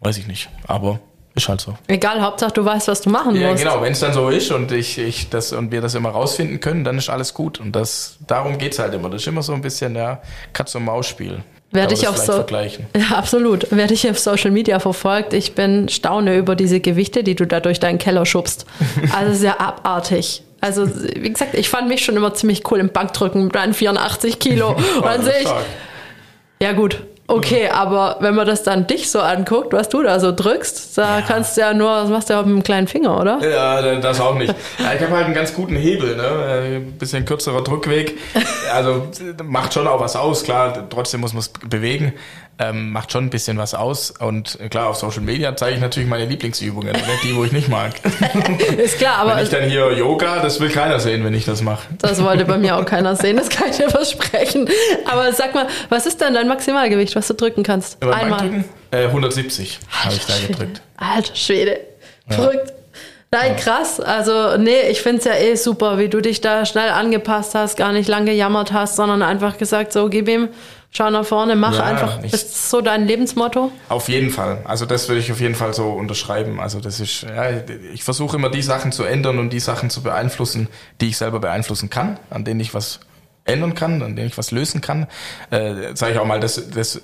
[0.00, 1.00] Weiß ich nicht, aber
[1.34, 1.76] ist halt so.
[1.86, 3.62] Egal, Hauptsache du weißt, was du machen ja, musst.
[3.62, 3.82] Ja, genau.
[3.82, 6.82] Wenn es dann so ist und ich, ich das und wir das immer rausfinden können,
[6.82, 7.60] dann ist alles gut.
[7.60, 9.10] Und das darum geht's halt immer.
[9.10, 10.22] Das ist immer so ein bisschen ja
[10.54, 11.42] Katz und Maus Spiel.
[11.72, 12.86] Werde ich auf so vergleichen.
[12.96, 13.70] Ja, absolut.
[13.70, 15.32] Werde ich auf Social Media verfolgt.
[15.32, 18.66] Ich bin staune über diese Gewichte, die du da durch deinen Keller schubst.
[19.14, 20.42] Also sehr abartig.
[20.60, 24.38] Also, wie gesagt, ich fand mich schon immer ziemlich cool im Bankdrücken mit meinen 84
[24.38, 24.70] Kilo.
[24.96, 25.48] Und dann sehe ich.
[26.60, 27.02] Ja, gut.
[27.28, 31.18] Okay, aber wenn man das dann dich so anguckt, was du da so drückst, da
[31.18, 31.24] ja.
[31.26, 33.40] kannst du ja nur, das machst du ja mit einem kleinen Finger, oder?
[33.42, 34.54] Ja, das auch nicht.
[34.78, 36.22] Ja, ich habe halt einen ganz guten Hebel, ne?
[36.22, 38.18] Ein äh, bisschen kürzerer Druckweg.
[38.72, 39.08] Also
[39.44, 42.12] macht schon auch was aus, klar, trotzdem muss man es bewegen
[42.58, 44.10] ähm, macht schon ein bisschen was aus.
[44.10, 47.52] Und äh, klar, auf Social Media zeige ich natürlich meine Lieblingsübungen, nicht die, wo ich
[47.52, 47.92] nicht mag.
[48.76, 49.36] Ist klar, aber.
[49.36, 51.86] Wenn ich dann hier Yoga, das will keiner sehen, wenn ich das mache.
[51.98, 54.68] Das wollte bei mir auch keiner sehen, das kann ich dir versprechen.
[55.04, 58.00] Aber sag mal, was ist denn dein Maximalgewicht, was du drücken kannst?
[58.00, 58.40] Beim Einmal.
[58.40, 58.64] Drücken?
[58.90, 60.52] Äh, 170 habe ich da Schwede.
[60.52, 60.82] gedrückt.
[60.96, 61.80] Alter Schwede.
[62.28, 62.70] Verrückt.
[62.70, 62.76] Ja.
[63.32, 64.00] Nein, krass.
[64.00, 67.76] Also, nee, ich finde es ja eh super, wie du dich da schnell angepasst hast,
[67.76, 70.48] gar nicht lang gejammert hast, sondern einfach gesagt, so, gib ihm
[70.96, 72.22] Schau nach vorne, mach ja, einfach.
[72.22, 73.70] Ich, ist so dein Lebensmotto?
[73.90, 74.62] Auf jeden Fall.
[74.64, 76.58] Also das würde ich auf jeden Fall so unterschreiben.
[76.58, 77.50] Also das ist, ja,
[77.92, 80.68] ich versuche immer die Sachen zu ändern und die Sachen zu beeinflussen,
[81.02, 83.00] die ich selber beeinflussen kann, an denen ich was
[83.44, 85.06] ändern kann, an denen ich was lösen kann.
[85.50, 87.02] Äh, sage ich auch mal, das, das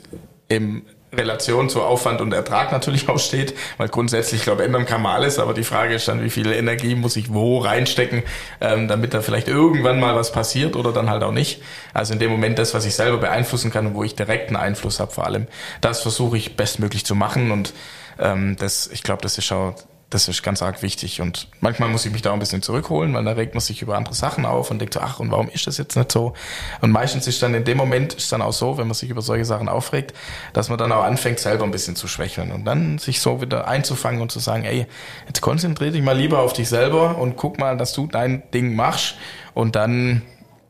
[0.48, 5.02] im Relation zu Aufwand und Ertrag natürlich auch steht, weil grundsätzlich, ich glaube, ändern kann
[5.02, 8.22] man alles, aber die Frage ist dann, wie viel Energie muss ich wo reinstecken,
[8.60, 11.62] ähm, damit da vielleicht irgendwann mal was passiert oder dann halt auch nicht.
[11.92, 15.00] Also in dem Moment das, was ich selber beeinflussen kann und wo ich direkten Einfluss
[15.00, 15.46] habe vor allem,
[15.80, 17.74] das versuche ich bestmöglich zu machen und
[18.18, 19.74] ähm, das, ich glaube, das ist auch
[20.12, 21.20] das ist ganz arg wichtig.
[21.20, 23.96] Und manchmal muss ich mich da ein bisschen zurückholen, weil da regt man sich über
[23.96, 26.34] andere Sachen auf und denkt so, ach, und warum ist das jetzt nicht so?
[26.80, 29.22] Und meistens ist dann in dem Moment ist dann auch so, wenn man sich über
[29.22, 30.12] solche Sachen aufregt,
[30.52, 33.66] dass man dann auch anfängt, selber ein bisschen zu schwächeln und dann sich so wieder
[33.66, 34.86] einzufangen und zu sagen, ey,
[35.26, 38.76] jetzt konzentriere dich mal lieber auf dich selber und guck mal, dass du dein Ding
[38.76, 39.16] machst
[39.54, 40.22] und dann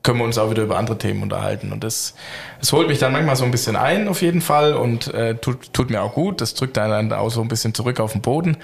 [0.03, 1.73] können wir uns auch wieder über andere Themen unterhalten.
[1.73, 2.15] Und das,
[2.61, 5.73] das holt mich dann manchmal so ein bisschen ein, auf jeden Fall, und äh, tut,
[5.73, 6.41] tut mir auch gut.
[6.41, 8.57] Das drückt einen dann auch so ein bisschen zurück auf den Boden.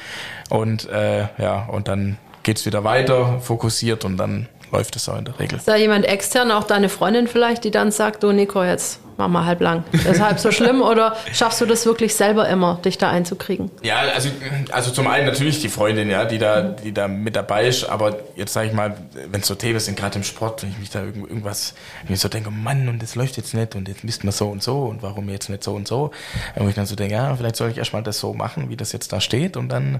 [0.51, 5.25] Und äh, ja, und dann geht's wieder weiter, fokussiert und dann läuft es auch in
[5.25, 5.59] der Regel.
[5.59, 9.29] Ist da jemand extern, auch deine Freundin vielleicht, die dann sagt, du Nico, jetzt mach
[9.29, 9.85] mal halb lang.
[9.93, 13.71] Das ist halb so schlimm oder schaffst du das wirklich selber immer, dich da einzukriegen?
[13.83, 14.31] Ja, also,
[14.71, 18.17] also zum einen natürlich die Freundin, ja, die da, die da mit dabei ist, aber
[18.37, 18.97] jetzt sage ich mal,
[19.31, 21.75] wenn es so Themen sind, gerade im Sport, wenn ich mich da irgendwas,
[22.07, 24.49] wenn ich so denke, Mann, und das läuft jetzt nicht und jetzt misst man so
[24.49, 26.13] und so und warum jetzt nicht so und so,
[26.55, 28.93] wo ich dann so denke, ja, vielleicht soll ich erstmal das so machen, wie das
[28.93, 29.97] jetzt da steht und dann,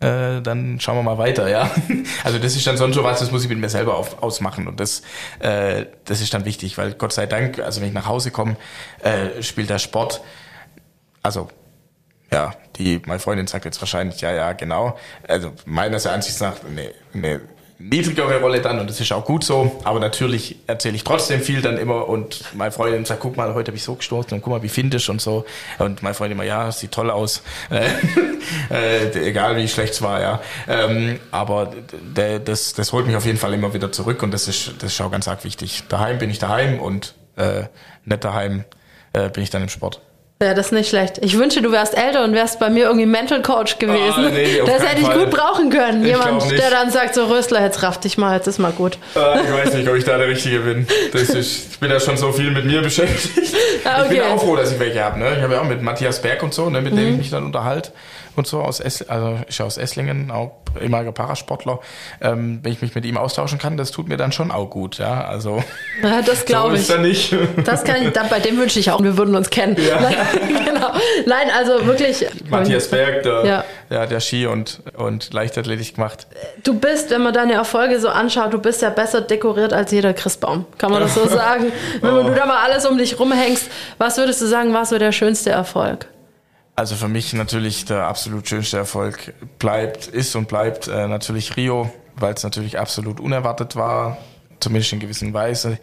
[0.00, 1.70] äh, dann schauen wir mal weiter, ja.
[2.24, 4.66] Also das ist dann sonst so was, das muss ich mit mir selber auf, ausmachen
[4.66, 5.02] und das,
[5.40, 8.56] äh, das ist dann wichtig, weil Gott sei Dank, also wenn ich nach Hause komme,
[9.02, 10.22] äh, spielt der Sport
[11.22, 11.48] also
[12.30, 14.98] ja, die, meine Freundin sagt jetzt wahrscheinlich, ja, ja, genau.
[15.28, 17.42] Also meines Ansichts nach eine, eine
[17.78, 19.80] niedrigere Rolle dann und das ist auch gut so.
[19.84, 23.68] Aber natürlich erzähle ich trotzdem viel dann immer und meine Freundin sagt, guck mal, heute
[23.68, 25.44] habe ich so gestoßen und guck mal, wie findest und so.
[25.78, 27.42] Und meine Freundin immer, ja, sieht toll aus.
[28.70, 30.40] äh, egal wie schlecht es war, ja.
[30.68, 31.74] Ähm, aber
[32.14, 35.00] das, das holt mich auf jeden Fall immer wieder zurück und das ist, das ist
[35.02, 35.82] auch ganz arg wichtig.
[35.90, 37.64] Daheim bin ich daheim und äh,
[38.04, 38.64] nicht daheim
[39.12, 40.00] äh, bin ich dann im Sport.
[40.42, 41.18] Ja, das ist nicht schlecht.
[41.18, 44.24] Ich wünsche, du wärst älter und wärst bei mir irgendwie Mental Coach gewesen.
[44.26, 45.20] Ah, nee, das hätte ich Fall.
[45.20, 46.04] gut brauchen können.
[46.04, 48.98] Jemand, der dann sagt, so Rösler, jetzt raff dich mal, jetzt ist mal gut.
[49.14, 50.88] Ah, ich weiß nicht, ob ich da der Richtige bin.
[51.12, 53.54] Das ist, ich bin ja schon so viel mit mir beschäftigt.
[53.84, 54.02] okay.
[54.02, 55.20] Ich bin auch froh, dass ich welche habe.
[55.20, 55.36] Ne?
[55.36, 56.96] Ich habe ja auch mit Matthias Berg und so, ne, mit mhm.
[56.96, 57.92] dem ich mich dann unterhalte
[58.36, 61.80] und so aus Ess, also ich aus Esslingen, auch ehemaliger Parasportler,
[62.20, 64.98] ähm, wenn ich mich mit ihm austauschen kann, das tut mir dann schon auch gut,
[64.98, 65.24] ja.
[65.24, 65.62] Also
[66.02, 67.30] ja, das glaube so ich.
[67.30, 67.36] nicht.
[67.64, 69.76] Das kann ich, bei dem wünsche ich auch, wir würden uns kennen.
[69.76, 70.00] Ja.
[70.00, 70.16] Nein,
[70.64, 70.92] genau.
[71.26, 72.26] Nein, also wirklich.
[72.48, 73.64] Matthias Berg, der, ja.
[73.90, 76.26] ja, der Ski und, und Leichtathletik gemacht.
[76.64, 80.12] Du bist, wenn man deine Erfolge so anschaut, du bist ja besser dekoriert als jeder
[80.12, 80.66] Christbaum.
[80.78, 81.72] Kann man das so sagen?
[82.00, 82.22] Wenn oh.
[82.24, 85.50] du da mal alles um dich rumhängst, was würdest du sagen, war so der schönste
[85.50, 86.06] Erfolg?
[86.74, 91.92] Also für mich natürlich der absolut schönste Erfolg bleibt, ist und bleibt äh, natürlich Rio,
[92.16, 94.16] weil es natürlich absolut unerwartet war,
[94.62, 95.78] zumindest in gewisser Weise.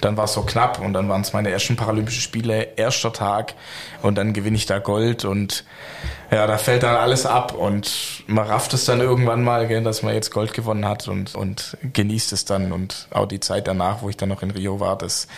[0.00, 3.54] Dann war es so knapp und dann waren es meine ersten Paralympischen Spiele, erster Tag
[4.02, 5.64] und dann gewinne ich da Gold und
[6.30, 10.02] ja, da fällt dann alles ab und man rafft es dann irgendwann mal, gell, dass
[10.02, 14.02] man jetzt Gold gewonnen hat und, und genießt es dann und auch die Zeit danach,
[14.02, 15.28] wo ich dann noch in Rio war, das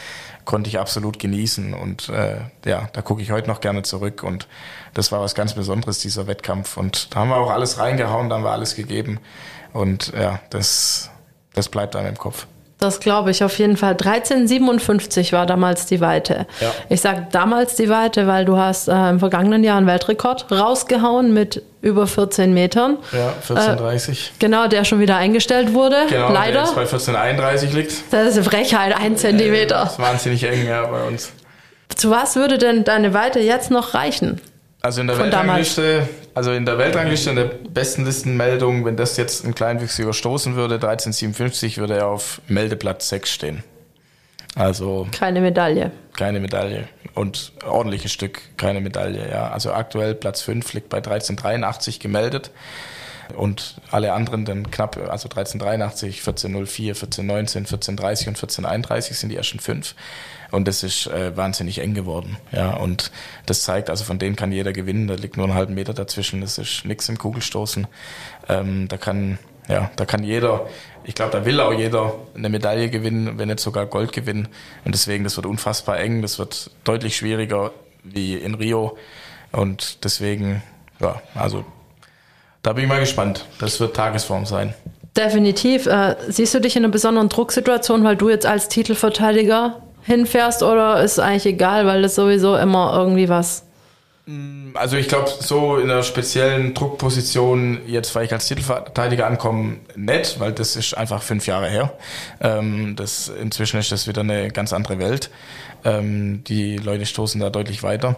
[0.44, 4.46] konnte ich absolut genießen und äh, ja, da gucke ich heute noch gerne zurück und
[4.94, 8.36] das war was ganz Besonderes, dieser Wettkampf und da haben wir auch alles reingehauen, da
[8.36, 9.18] haben wir alles gegeben
[9.72, 11.10] und ja, das,
[11.54, 12.46] das bleibt einem im Kopf.
[12.78, 13.92] Das glaube ich auf jeden Fall.
[13.92, 16.46] 1357 war damals die Weite.
[16.60, 16.72] Ja.
[16.90, 21.32] Ich sage damals die Weite, weil du hast äh, im vergangenen Jahr einen Weltrekord rausgehauen
[21.32, 22.98] mit über 14 Metern.
[23.12, 24.10] Ja, 14,30.
[24.10, 25.96] Äh, genau, der schon wieder eingestellt wurde.
[26.10, 26.64] Genau, leider.
[26.74, 28.12] Der jetzt bei 14,31 liegt.
[28.12, 29.76] Das ist eine Frechheit, ein Zentimeter.
[29.76, 31.32] Das ist wahnsinnig eng, ja, bei uns.
[31.94, 34.40] Zu was würde denn deine Weite jetzt noch reichen?
[34.86, 39.44] Also in der Weltrangliste, also in der Weltrangliste, in der besten Listenmeldung, wenn das jetzt
[39.44, 43.64] ein Kleinwüchsiger stoßen würde, 1357, würde er auf Meldeplatz 6 stehen.
[44.54, 45.08] Also.
[45.10, 45.90] Keine Medaille.
[46.16, 46.86] Keine Medaille.
[47.14, 49.50] Und ordentliches Stück, keine Medaille, ja.
[49.50, 52.52] Also aktuell Platz 5 liegt bei 1383 gemeldet.
[53.34, 59.58] Und alle anderen dann knapp, also 1383, 1404, 1419, 1430 und 1431 sind die ersten
[59.58, 59.96] fünf.
[60.50, 62.36] Und das ist äh, wahnsinnig eng geworden.
[62.52, 63.10] Ja, und
[63.46, 65.08] das zeigt, also von denen kann jeder gewinnen.
[65.08, 66.40] Da liegt nur einen halben Meter dazwischen.
[66.40, 67.86] Das ist nichts im Kugelstoßen.
[68.48, 70.66] Ähm, da kann, ja, da kann jeder,
[71.04, 74.48] ich glaube, da will auch jeder eine Medaille gewinnen, wenn nicht sogar Gold gewinnen.
[74.84, 76.22] Und deswegen, das wird unfassbar eng.
[76.22, 77.72] Das wird deutlich schwieriger
[78.04, 78.96] wie in Rio.
[79.52, 80.62] Und deswegen,
[81.00, 81.64] ja, also
[82.62, 83.46] da bin ich mal gespannt.
[83.60, 84.74] Das wird Tagesform sein.
[85.16, 85.86] Definitiv.
[85.86, 91.02] Äh, siehst du dich in einer besonderen Drucksituation, weil du jetzt als Titelverteidiger hinfährst oder
[91.02, 93.64] ist eigentlich egal, weil das sowieso immer irgendwie was?
[94.74, 100.36] Also ich glaube, so in einer speziellen Druckposition, jetzt weil ich als Titelverteidiger ankomme, nett,
[100.40, 101.92] weil das ist einfach fünf Jahre her.
[102.40, 105.30] Ähm, das, inzwischen ist das wieder eine ganz andere Welt.
[105.84, 108.16] Ähm, die Leute stoßen da deutlich weiter.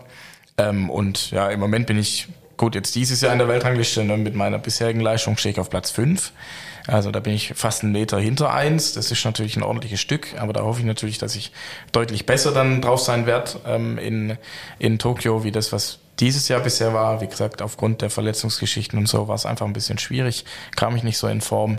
[0.56, 4.16] Ähm, und ja, im Moment bin ich gut, jetzt dieses Jahr in der Weltrangliste ne,
[4.16, 6.32] mit meiner bisherigen Leistung stehe ich auf Platz fünf.
[6.88, 8.94] Also da bin ich fast einen Meter hinter eins.
[8.94, 11.52] Das ist natürlich ein ordentliches Stück, aber da hoffe ich natürlich, dass ich
[11.92, 14.38] deutlich besser dann drauf sein werde ähm, in,
[14.78, 17.20] in Tokio, wie das, was dieses Jahr bisher war.
[17.20, 20.46] Wie gesagt, aufgrund der Verletzungsgeschichten und so war es einfach ein bisschen schwierig,
[20.76, 21.78] kam ich nicht so in Form.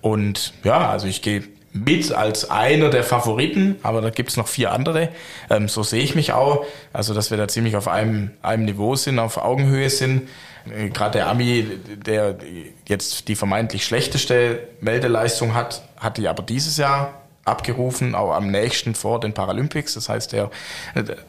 [0.00, 4.72] Und ja, also ich gehe mit als einer der Favoriten, aber da gibt's noch vier
[4.72, 5.10] andere.
[5.50, 6.64] Ähm, so sehe ich mich auch.
[6.94, 10.22] Also, dass wir da ziemlich auf einem, einem Niveau sind, auf Augenhöhe sind.
[10.68, 11.66] Äh, gerade der Ami,
[12.04, 12.36] der
[12.86, 18.94] jetzt die vermeintlich schlechteste Meldeleistung hat, hat die aber dieses Jahr abgerufen, auch am nächsten
[18.94, 19.94] vor den Paralympics.
[19.94, 20.50] Das heißt, der,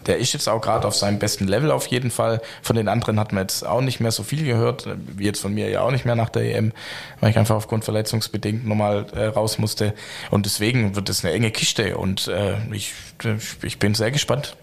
[0.05, 2.41] der ist jetzt auch gerade auf seinem besten Level auf jeden Fall.
[2.61, 5.53] Von den anderen hat man jetzt auch nicht mehr so viel gehört, wie jetzt von
[5.53, 6.73] mir ja auch nicht mehr nach der EM,
[7.19, 9.93] weil ich einfach aufgrund verletzungsbedingt nochmal äh, raus musste.
[10.29, 12.93] Und deswegen wird es eine enge Kiste und äh, ich,
[13.63, 14.55] ich bin sehr gespannt.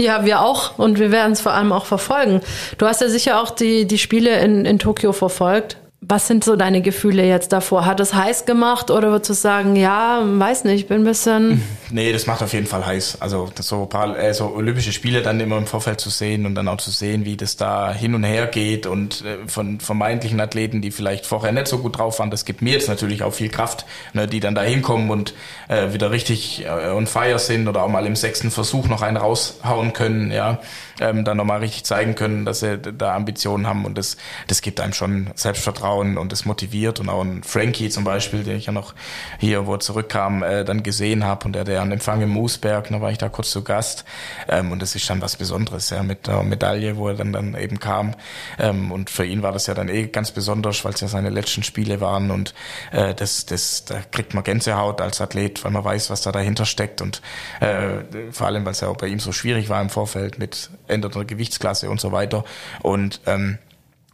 [0.00, 2.40] Ja, wir auch und wir werden es vor allem auch verfolgen.
[2.78, 5.76] Du hast ja sicher auch die, die Spiele in, in Tokio verfolgt.
[6.02, 7.84] Was sind so deine Gefühle jetzt davor?
[7.84, 11.62] Hat es heiß gemacht oder würdest du sagen, ja, weiß nicht, bin ein bisschen.
[11.92, 13.20] Nee, das macht auf jeden Fall heiß.
[13.20, 16.68] Also so, paar, äh, so Olympische Spiele dann immer im Vorfeld zu sehen und dann
[16.68, 20.82] auch zu sehen, wie das da hin und her geht und äh, von vermeintlichen Athleten,
[20.82, 23.48] die vielleicht vorher nicht so gut drauf waren, das gibt mir jetzt natürlich auch viel
[23.48, 25.34] Kraft, ne, die dann da hinkommen und
[25.66, 29.16] äh, wieder richtig äh, on fire sind oder auch mal im sechsten Versuch noch einen
[29.16, 30.60] raushauen können, ja,
[31.00, 33.84] ähm, dann nochmal richtig zeigen können, dass sie da Ambitionen haben.
[33.84, 37.00] Und das, das gibt einem schon Selbstvertrauen und das motiviert.
[37.00, 38.94] Und auch ein Frankie zum Beispiel, den ich ja noch
[39.38, 42.88] hier, wo er zurückkam, äh, dann gesehen habe und der, der an Empfang im Moosberg,
[42.88, 44.04] da war ich da kurz zu Gast.
[44.48, 47.54] Ähm, und das ist schon was Besonderes, ja, mit der Medaille, wo er dann, dann
[47.54, 48.14] eben kam.
[48.58, 51.30] Ähm, und für ihn war das ja dann eh ganz besonders, weil es ja seine
[51.30, 52.30] letzten Spiele waren.
[52.30, 52.54] Und
[52.92, 56.66] äh, das, das, da kriegt man Gänsehaut als Athlet, weil man weiß, was da dahinter
[56.66, 57.00] steckt.
[57.00, 57.22] Und
[57.60, 60.70] äh, vor allem, weil es ja auch bei ihm so schwierig war im Vorfeld mit
[60.90, 62.44] änderter Gewichtsklasse und so weiter
[62.82, 63.58] und ähm,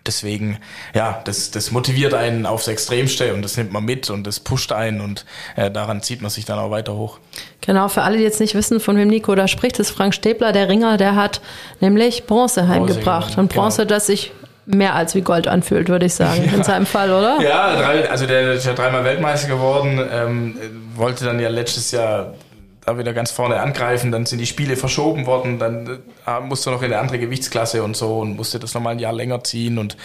[0.06, 0.58] deswegen,
[0.94, 4.72] ja, das, das motiviert einen aufs Extremste und das nimmt man mit und das pusht
[4.72, 5.24] einen und
[5.56, 7.18] äh, daran zieht man sich dann auch weiter hoch.
[7.60, 10.52] Genau, für alle, die jetzt nicht wissen, von wem Nico da spricht, ist Frank Stäbler,
[10.52, 11.40] der Ringer, der hat
[11.80, 13.34] nämlich Bronze heimgebracht.
[13.34, 13.94] Bronze, und Bronze, genau.
[13.94, 14.32] das sich
[14.66, 16.52] mehr als wie Gold anfühlt, würde ich sagen, ja.
[16.52, 17.40] in seinem Fall, oder?
[17.40, 20.56] Ja, drei, also der ist ja dreimal Weltmeister geworden, ähm,
[20.94, 22.34] wollte dann ja letztes Jahr
[22.86, 26.82] da wieder ganz vorne angreifen, dann sind die Spiele verschoben worden, dann äh, musste noch
[26.82, 29.96] in eine andere Gewichtsklasse und so und musste das nochmal ein Jahr länger ziehen und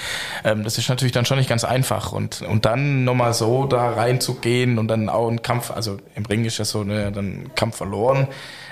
[0.44, 3.92] ähm, das ist natürlich dann schon nicht ganz einfach und, und dann nochmal so da
[3.92, 7.78] reinzugehen und dann auch ein Kampf, also im Ring ist ja so, ne, dann Kampf
[7.78, 8.28] verloren,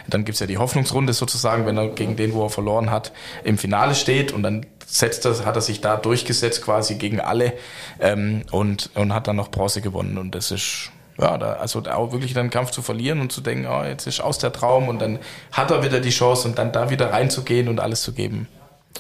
[0.08, 3.12] dann gibt's ja die Hoffnungsrunde sozusagen, wenn er gegen den, wo er verloren hat,
[3.44, 7.54] im Finale steht und dann setzt er, hat er sich da durchgesetzt quasi gegen alle
[8.00, 11.96] ähm, und, und hat dann noch Bronze gewonnen und das ist ja, da, also da
[11.96, 14.88] auch wirklich dann Kampf zu verlieren und zu denken, oh, jetzt ist aus der Traum
[14.88, 15.20] und dann
[15.52, 18.48] hat er wieder die Chance und dann da wieder reinzugehen und alles zu geben.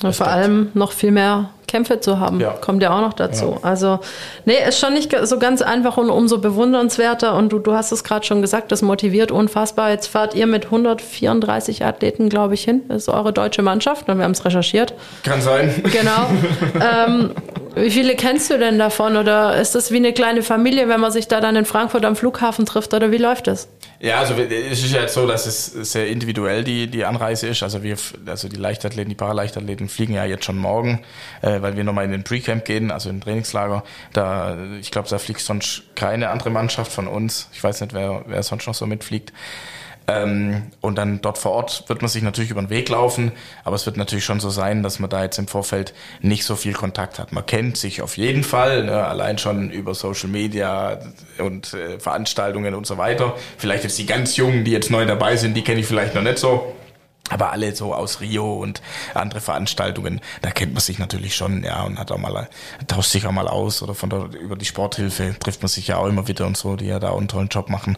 [0.01, 2.51] Und vor allem noch viel mehr Kämpfe zu haben, ja.
[2.51, 3.57] kommt ja auch noch dazu.
[3.61, 3.69] Ja.
[3.69, 3.99] Also,
[4.45, 7.35] nee, ist schon nicht so ganz einfach und umso bewundernswerter.
[7.35, 9.91] Und du, du hast es gerade schon gesagt, das motiviert unfassbar.
[9.91, 12.81] Jetzt fahrt ihr mit 134 Athleten, glaube ich, hin.
[12.87, 14.09] Das ist eure deutsche Mannschaft.
[14.09, 14.93] Und wir haben es recherchiert.
[15.23, 15.83] Kann sein.
[15.83, 16.27] Genau.
[17.07, 17.31] ähm,
[17.81, 19.17] wie viele kennst du denn davon?
[19.17, 22.15] Oder ist das wie eine kleine Familie, wenn man sich da dann in Frankfurt am
[22.15, 22.93] Flughafen trifft?
[22.93, 23.67] Oder wie läuft das?
[23.99, 27.63] Ja, also es ist ja so, dass es sehr individuell die, die Anreise ist.
[27.63, 31.01] Also wir, also die Leichtathleten, die Paraleichtathleten fliegen ja jetzt schon morgen,
[31.41, 33.83] äh, weil wir nochmal in den Pre-Camp gehen, also in den Trainingslager.
[34.13, 37.49] Da, ich glaube, da fliegt sonst keine andere Mannschaft von uns.
[37.51, 39.33] Ich weiß nicht, wer, wer sonst noch so mitfliegt.
[40.09, 43.31] Ähm, und dann dort vor Ort wird man sich natürlich über den Weg laufen,
[43.63, 46.55] aber es wird natürlich schon so sein, dass man da jetzt im Vorfeld nicht so
[46.55, 47.31] viel Kontakt hat.
[47.31, 50.99] Man kennt sich auf jeden Fall, ne, allein schon über Social Media
[51.37, 53.35] und äh, Veranstaltungen und so weiter.
[53.57, 56.23] Vielleicht jetzt die ganz Jungen, die jetzt neu dabei sind, die kenne ich vielleicht noch
[56.23, 56.73] nicht so.
[57.29, 58.81] Aber alle so aus Rio und
[59.13, 62.49] andere Veranstaltungen, da kennt man sich natürlich schon, ja, und hat auch mal,
[62.87, 65.97] tauscht sich auch mal aus oder von der, über die Sporthilfe trifft man sich ja
[65.97, 67.97] auch immer wieder und so, die ja da auch einen tollen Job machen.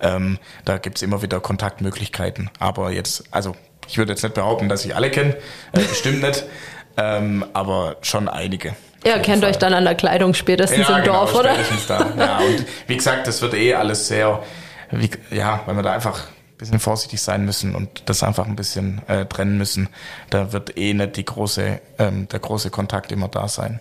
[0.00, 2.50] Ähm, da gibt's immer wieder Kontaktmöglichkeiten.
[2.58, 3.54] Aber jetzt, also
[3.86, 5.36] ich würde jetzt nicht behaupten, dass ich alle kenne,
[5.72, 6.44] äh, bestimmt nicht,
[6.96, 8.74] ähm, aber schon einige.
[9.04, 9.50] Ihr kennt Fall.
[9.50, 11.54] euch dann an der Kleidung spätestens ja, im genau, Dorf, oder?
[11.54, 12.06] Spätestens da.
[12.18, 14.42] Ja, und wie gesagt, das wird eh alles sehr,
[14.90, 16.24] wie, ja, weil man da einfach
[16.60, 19.88] bisschen vorsichtig sein müssen und das einfach ein bisschen äh, trennen müssen.
[20.30, 23.80] Da wird eh nicht die große, ähm, der große Kontakt immer da sein.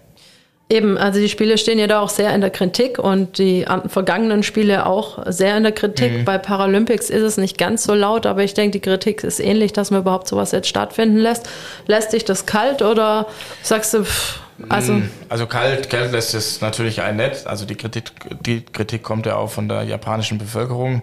[0.71, 4.43] Eben, also die Spiele stehen ja da auch sehr in der Kritik und die vergangenen
[4.43, 6.11] Spiele auch sehr in der Kritik.
[6.11, 6.25] Mhm.
[6.25, 9.73] Bei Paralympics ist es nicht ganz so laut, aber ich denke, die Kritik ist ähnlich,
[9.73, 11.49] dass man überhaupt sowas jetzt stattfinden lässt.
[11.87, 13.25] Lässt dich das kalt oder
[13.63, 17.47] sagst du, pff, also, mm, also kalt, kalt lässt es natürlich ein nett.
[17.47, 18.11] Also die Kritik,
[18.41, 21.01] die Kritik kommt ja auch von der japanischen Bevölkerung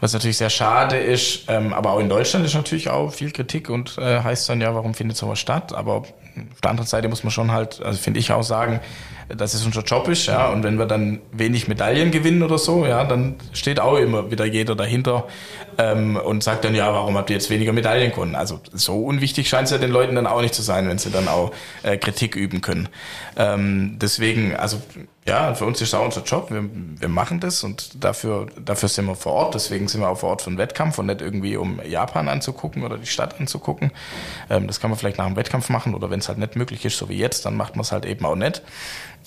[0.00, 1.44] was natürlich sehr schade ist.
[1.48, 4.74] Ähm, aber auch in Deutschland ist natürlich auch viel Kritik und äh, heißt dann ja,
[4.74, 5.72] warum findet sowas statt?
[5.74, 6.12] Aber auf
[6.62, 8.80] der anderen Seite muss man schon halt, also finde ich auch sagen,
[9.28, 10.48] dass es unser Job ist, ja.
[10.48, 14.44] Und wenn wir dann wenig Medaillen gewinnen oder so, ja, dann steht auch immer wieder
[14.44, 15.24] jeder dahinter
[15.78, 18.34] ähm, und sagt dann, ja, warum habt ihr jetzt weniger Medaillen gewonnen?
[18.34, 21.10] Also so unwichtig scheint es ja den Leuten dann auch nicht zu sein, wenn sie
[21.10, 22.88] dann auch äh, Kritik üben können.
[23.36, 24.80] Ähm, deswegen, also
[25.26, 26.50] ja, für uns ist auch unser Job.
[26.50, 29.54] Wir, wir machen das und dafür, dafür sind wir vor Ort.
[29.54, 32.84] Deswegen sind wir auch vor Ort für einen Wettkampf und nicht irgendwie, um Japan anzugucken
[32.84, 33.90] oder die Stadt anzugucken.
[34.48, 36.84] Ähm, das kann man vielleicht nach dem Wettkampf machen oder wenn es halt nicht möglich
[36.84, 38.62] ist, so wie jetzt, dann macht man es halt eben auch nicht.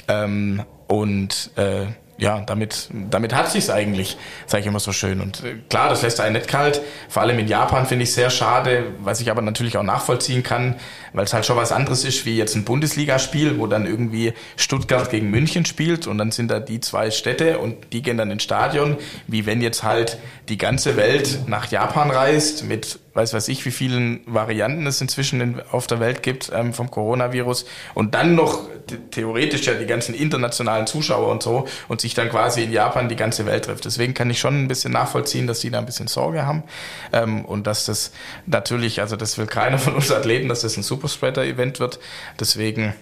[0.08, 1.88] Ähm, und äh,
[2.20, 5.22] ja, damit, damit hat sich's eigentlich, sage ich immer so schön.
[5.22, 6.82] Und äh, klar, das lässt einen nicht kalt.
[7.08, 10.76] Vor allem in Japan finde ich sehr schade, was ich aber natürlich auch nachvollziehen kann,
[11.14, 15.10] weil es halt schon was anderes ist wie jetzt ein Bundesligaspiel, wo dann irgendwie Stuttgart
[15.10, 18.44] gegen München spielt und dann sind da die zwei Städte und die gehen dann ins
[18.44, 20.18] Stadion, wie wenn jetzt halt
[20.50, 25.42] die ganze Welt nach Japan reist mit weiß weiß ich, wie vielen Varianten es inzwischen
[25.42, 28.70] in, auf der Welt gibt ähm, vom Coronavirus und dann noch
[29.12, 33.16] theoretisch ja die ganzen internationalen Zuschauer und so und sich dann quasi in Japan die
[33.16, 33.86] ganze Welt trifft.
[33.86, 36.64] Deswegen kann ich schon ein bisschen nachvollziehen, dass die da ein bisschen Sorge haben
[37.12, 38.12] ähm, und dass das
[38.46, 42.00] natürlich, also das will keiner von uns Athleten, dass das ein Superspreader-Event wird.
[42.40, 42.94] Deswegen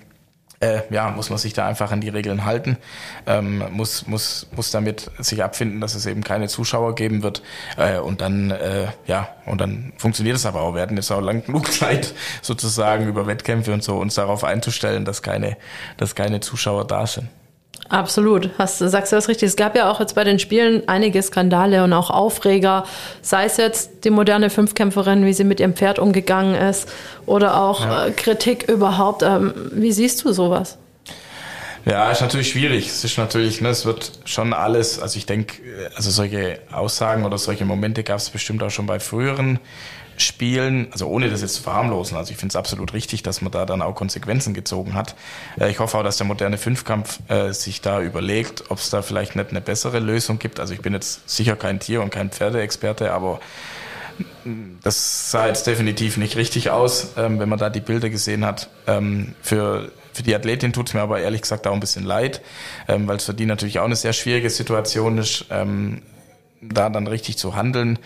[0.60, 2.78] äh, ja, muss man sich da einfach an die Regeln halten,
[3.26, 7.44] ähm, muss, muss, muss damit sich abfinden, dass es eben keine Zuschauer geben wird
[7.78, 10.74] äh, und dann, äh, ja, und dann funktioniert es aber auch.
[10.74, 15.06] Wir hatten jetzt auch lang genug Zeit, sozusagen über Wettkämpfe und so uns darauf einzustellen,
[15.06, 15.58] dass keine,
[15.98, 17.28] dass keine Zuschauer da sind.
[17.90, 19.48] Absolut, hast, sagst du das richtig.
[19.48, 22.86] Es gab ja auch jetzt bei den Spielen einige Skandale und auch Aufreger,
[23.22, 26.90] sei es jetzt die moderne Fünfkämpferin, wie sie mit ihrem Pferd umgegangen ist,
[27.26, 28.08] oder auch ja.
[28.08, 29.24] äh, Kritik überhaupt.
[29.24, 30.78] Ähm, wie siehst du sowas?
[31.86, 32.88] Ja, ist natürlich schwierig.
[32.88, 35.62] Es ist natürlich, ne, es wird schon alles, also ich denke,
[35.96, 39.60] also solche Aussagen oder solche Momente gab es bestimmt auch schon bei früheren
[40.18, 43.52] Spielen, also ohne das jetzt zu verharmlosen, also ich finde es absolut richtig, dass man
[43.52, 45.16] da dann auch Konsequenzen gezogen hat.
[45.60, 49.02] Äh, ich hoffe auch, dass der moderne Fünfkampf äh, sich da überlegt, ob es da
[49.02, 50.60] vielleicht nicht eine bessere Lösung gibt.
[50.60, 53.40] Also ich bin jetzt sicher kein Tier- und kein Pferdeexperte, aber
[54.84, 58.70] das sah jetzt definitiv nicht richtig aus, ähm, wenn man da die Bilder gesehen hat.
[58.88, 62.42] Ähm, für, für die Athletin tut es mir aber ehrlich gesagt auch ein bisschen leid,
[62.88, 65.46] ähm, weil es für die natürlich auch eine sehr schwierige Situation ist,
[66.62, 68.00] da dann richtig zu handeln.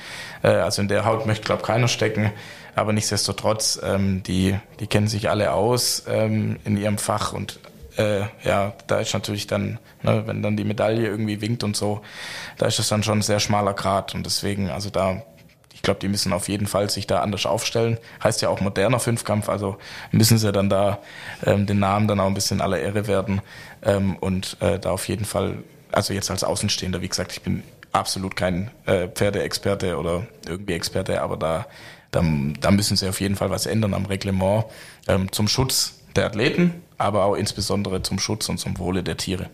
[0.44, 2.32] Äh, also in der Haut möchte, glaube keiner stecken.
[2.76, 7.60] Aber nichtsdestotrotz, ähm, die, die kennen sich alle aus ähm, in ihrem Fach und
[7.98, 12.02] äh, ja, da ist natürlich dann, ne, wenn dann die Medaille irgendwie winkt und so,
[12.58, 14.16] da ist es dann schon ein sehr schmaler Grad.
[14.16, 15.24] Und deswegen, also da
[15.82, 17.98] ich glaube, die müssen auf jeden Fall sich da anders aufstellen.
[18.24, 19.78] Heißt ja auch moderner Fünfkampf, also
[20.12, 21.00] müssen sie dann da
[21.44, 23.42] ähm, den Namen dann auch ein bisschen aller Ehre werden
[23.82, 27.64] ähm, und äh, da auf jeden Fall, also jetzt als Außenstehender, wie gesagt, ich bin
[27.92, 31.66] absolut kein äh, Pferdeexperte oder irgendwie Experte, aber da,
[32.12, 32.24] da,
[32.60, 34.66] da müssen sie auf jeden Fall was ändern am Reglement
[35.08, 39.50] ähm, zum Schutz der Athleten, aber auch insbesondere zum Schutz und zum Wohle der Tiere.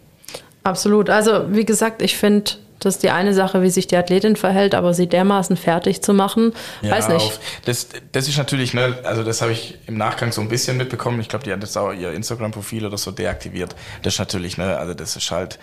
[0.63, 1.09] Absolut.
[1.09, 4.75] Also wie gesagt, ich finde das ist die eine Sache, wie sich die Athletin verhält,
[4.75, 7.25] aber sie dermaßen fertig zu machen, ja, weiß nicht.
[7.25, 10.77] Auf, das, das ist natürlich, ne, also das habe ich im Nachgang so ein bisschen
[10.77, 11.19] mitbekommen.
[11.19, 13.75] Ich glaube, die hat jetzt auch ihr Instagram-Profil oder so deaktiviert.
[14.03, 15.57] Das ist natürlich, ne, also das ist halt,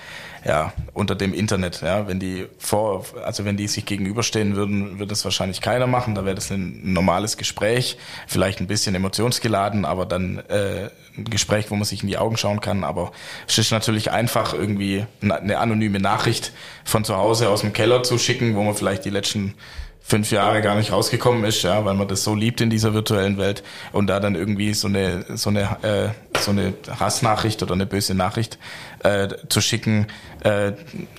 [0.44, 5.08] ja, unter dem Internet, ja, wenn die vor, also wenn die sich gegenüberstehen würden, würde
[5.08, 6.14] das wahrscheinlich keiner machen.
[6.14, 11.70] Da wäre das ein normales Gespräch, vielleicht ein bisschen emotionsgeladen, aber dann äh, ein Gespräch,
[11.70, 12.84] wo man sich in die Augen schauen kann.
[12.84, 13.12] Aber
[13.48, 16.52] es ist natürlich einfach irgendwie eine anonyme Nachricht
[16.84, 19.54] von zu Hause aus dem Keller zu schicken, wo man vielleicht die letzten
[20.06, 23.38] fünf Jahre gar nicht rausgekommen ist, ja, weil man das so liebt in dieser virtuellen
[23.38, 27.86] Welt und da dann irgendwie so eine so eine äh, so eine Hassnachricht oder eine
[27.86, 28.58] böse Nachricht
[29.02, 30.06] äh, zu schicken
[30.40, 30.72] äh,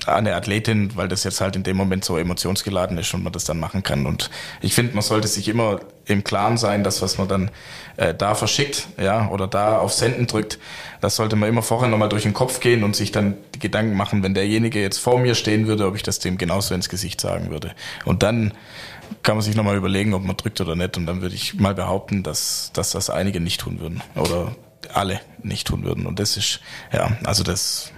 [0.05, 3.33] an eine Athletin, weil das jetzt halt in dem Moment so emotionsgeladen ist und man
[3.33, 4.05] das dann machen kann.
[4.05, 4.29] Und
[4.61, 7.51] ich finde, man sollte sich immer im Klaren sein, dass was man dann
[7.97, 10.59] äh, da verschickt, ja, oder da auf Senden drückt,
[11.01, 14.23] das sollte man immer vorher nochmal durch den Kopf gehen und sich dann Gedanken machen,
[14.23, 17.49] wenn derjenige jetzt vor mir stehen würde, ob ich das dem genauso ins Gesicht sagen
[17.49, 17.73] würde.
[18.05, 18.53] Und dann
[19.23, 20.97] kann man sich nochmal überlegen, ob man drückt oder nicht.
[20.97, 24.01] Und dann würde ich mal behaupten, dass, dass das einige nicht tun würden.
[24.15, 24.55] Oder
[24.95, 26.05] alle nicht tun würden.
[26.05, 26.59] Und das ist,
[26.91, 27.91] ja, also das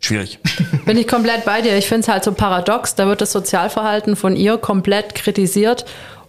[0.00, 0.38] schwierig.
[0.84, 1.76] Bin ich komplett bei dir.
[1.76, 2.94] Ich finde es halt so paradox.
[2.94, 5.84] Da wird das Sozialverhalten von ihr komplett kritisiert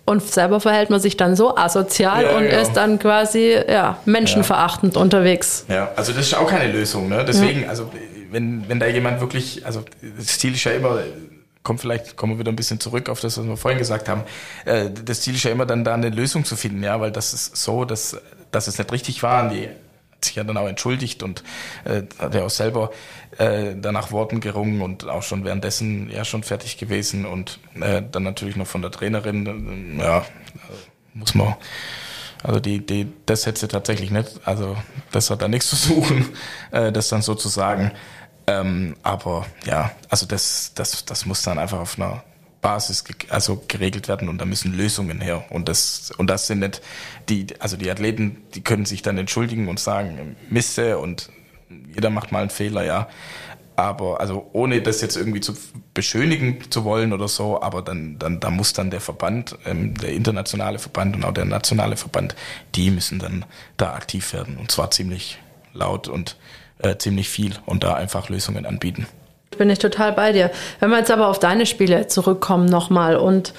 [0.06, 2.62] und selber verhält man sich dann so asozial ja, und genau.
[2.62, 5.02] ist dann quasi ja, menschenverachtend ja.
[5.02, 5.66] unterwegs.
[5.68, 7.10] Ja, also das ist auch keine Lösung.
[7.10, 7.26] Ne?
[7.28, 7.70] Deswegen, ja.
[7.70, 7.92] also
[8.32, 9.84] wenn, wenn da jemand wirklich, also
[10.18, 11.00] das Ziel ist ja immer,
[11.64, 14.24] kommt vielleicht, kommen wir wieder ein bisschen zurück auf das, was wir vorhin gesagt haben.
[14.66, 17.34] Äh, das Ziel ist ja immer dann da eine Lösung zu finden, ja, weil das
[17.34, 18.16] ist so, dass,
[18.52, 19.50] dass es nicht richtig war.
[19.50, 19.70] Die
[20.26, 21.44] sich ja dann auch entschuldigt und
[21.86, 22.92] äh, hat ja auch selber
[23.38, 28.24] äh, danach Worten gerungen und auch schon währenddessen ja schon fertig gewesen und äh, dann
[28.24, 30.26] natürlich noch von der Trainerin, äh, ja,
[31.14, 31.56] muss man
[32.46, 34.40] also die, die, das hätte sie tatsächlich nicht.
[34.46, 34.78] Also
[35.12, 36.30] das hat da nichts zu suchen,
[36.72, 37.92] äh, das dann sozusagen.
[38.46, 42.24] Ähm, aber ja, also das, das, das muss dann einfach auf einer
[42.66, 45.46] Basis also geregelt werden und da müssen Lösungen her.
[45.52, 46.82] Und das, und das sind nicht
[47.30, 51.30] die, also die Athleten, die können sich dann entschuldigen und sagen, Misse und
[51.94, 53.08] jeder macht mal einen Fehler, ja.
[53.76, 55.54] Aber also ohne das jetzt irgendwie zu
[55.94, 60.14] beschönigen zu wollen oder so, aber dann, dann da muss dann der Verband, ähm, der
[60.14, 62.36] internationale Verband und auch der nationale Verband,
[62.74, 63.46] die müssen dann
[63.78, 65.38] da aktiv werden und zwar ziemlich
[65.74, 66.36] laut und
[66.80, 69.06] äh, ziemlich viel und da einfach Lösungen anbieten.
[69.58, 70.52] Bin ich total bei dir.
[70.80, 73.54] Wenn wir jetzt aber auf deine Spiele zurückkommen nochmal und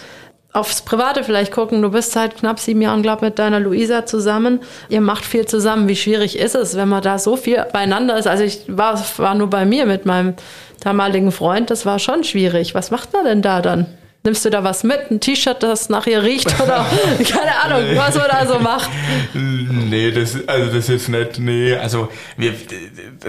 [0.57, 1.82] aufs Private vielleicht gucken.
[1.82, 4.61] Du bist seit knapp sieben Jahren, glaube ich, mit deiner Luisa zusammen.
[4.88, 5.86] Ihr macht viel zusammen.
[5.86, 8.26] Wie schwierig ist es, wenn man da so viel beieinander ist?
[8.26, 10.34] Also ich war, war nur bei mir mit meinem
[10.80, 11.70] damaligen Freund.
[11.70, 12.74] Das war schon schwierig.
[12.74, 13.86] Was macht man denn da dann?
[14.27, 15.09] Nimmst du da was mit?
[15.09, 16.85] Ein T-Shirt, das nach ihr riecht oder
[17.31, 18.91] keine Ahnung, was man da so macht?
[19.33, 22.53] Nee, das, also das ist nicht, nee, also wir,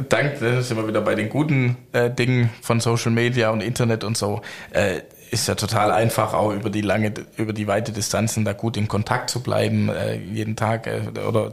[0.09, 4.03] dank, da sind wir wieder bei den guten äh, Dingen von Social Media und Internet
[4.03, 4.41] und so,
[4.71, 8.75] äh, ist ja total einfach, auch über die lange, über die weite Distanzen da gut
[8.75, 11.51] in Kontakt zu bleiben, äh, jeden Tag äh, oder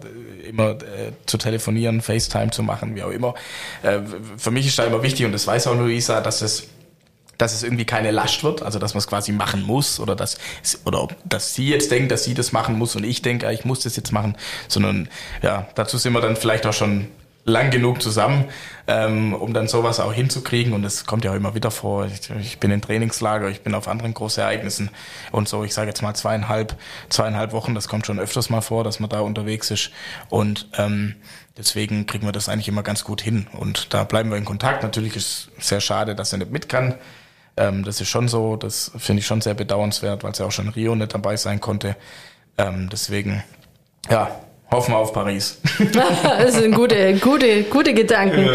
[0.48, 3.34] immer äh, zu telefonieren, FaceTime zu machen, wie auch immer.
[3.82, 3.98] Äh,
[4.38, 6.68] für mich ist da immer wichtig, und das weiß auch Luisa, dass es
[7.38, 10.38] dass es irgendwie keine Last wird, also dass man es quasi machen muss oder dass
[10.84, 13.80] oder dass sie jetzt denkt, dass sie das machen muss und ich denke, ich muss
[13.80, 14.36] das jetzt machen,
[14.68, 15.08] sondern
[15.42, 17.08] ja, dazu sind wir dann vielleicht auch schon
[17.44, 18.46] lang genug zusammen,
[18.86, 20.72] ähm, um dann sowas auch hinzukriegen.
[20.72, 22.06] Und es kommt ja auch immer wieder vor.
[22.06, 24.90] Ich, ich, bin in Trainingslager, ich bin auf anderen Großereignissen
[25.30, 25.64] und so.
[25.64, 26.76] Ich sage jetzt mal zweieinhalb,
[27.10, 27.74] zweieinhalb Wochen.
[27.74, 29.90] Das kommt schon öfters mal vor, dass man da unterwegs ist.
[30.30, 31.16] Und ähm,
[31.56, 33.46] deswegen kriegen wir das eigentlich immer ganz gut hin.
[33.52, 34.82] Und da bleiben wir in Kontakt.
[34.82, 36.94] Natürlich ist es sehr schade, dass er nicht mit kann.
[37.56, 38.56] Ähm, das ist schon so.
[38.56, 41.60] Das finde ich schon sehr bedauernswert, weil es ja auch schon Rio nicht dabei sein
[41.60, 41.96] konnte.
[42.58, 43.42] Ähm, deswegen,
[44.10, 44.30] ja,
[44.74, 45.60] Hoffen wir auf Paris.
[45.92, 48.46] das sind gute, gute, gute Gedanken.
[48.46, 48.52] Ja.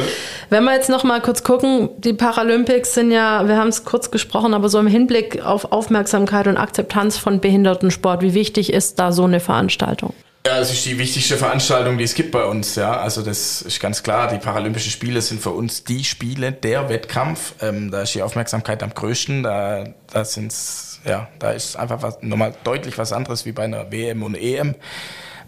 [0.50, 4.12] Wenn wir jetzt noch mal kurz gucken, die Paralympics sind ja, wir haben es kurz
[4.12, 9.12] gesprochen, aber so im Hinblick auf Aufmerksamkeit und Akzeptanz von Behindertensport, wie wichtig ist da
[9.12, 10.14] so eine Veranstaltung?
[10.46, 12.76] Ja, es ist die wichtigste Veranstaltung, die es gibt bei uns.
[12.76, 14.30] Ja, also das ist ganz klar.
[14.30, 17.56] Die Paralympischen Spiele sind für uns die Spiele, der Wettkampf.
[17.62, 19.44] Ähm, da ist die Aufmerksamkeit am größten.
[19.44, 23.92] Da, da sind's, ja, da ist einfach was, nochmal deutlich was anderes wie bei einer
[23.92, 24.76] WM und EM.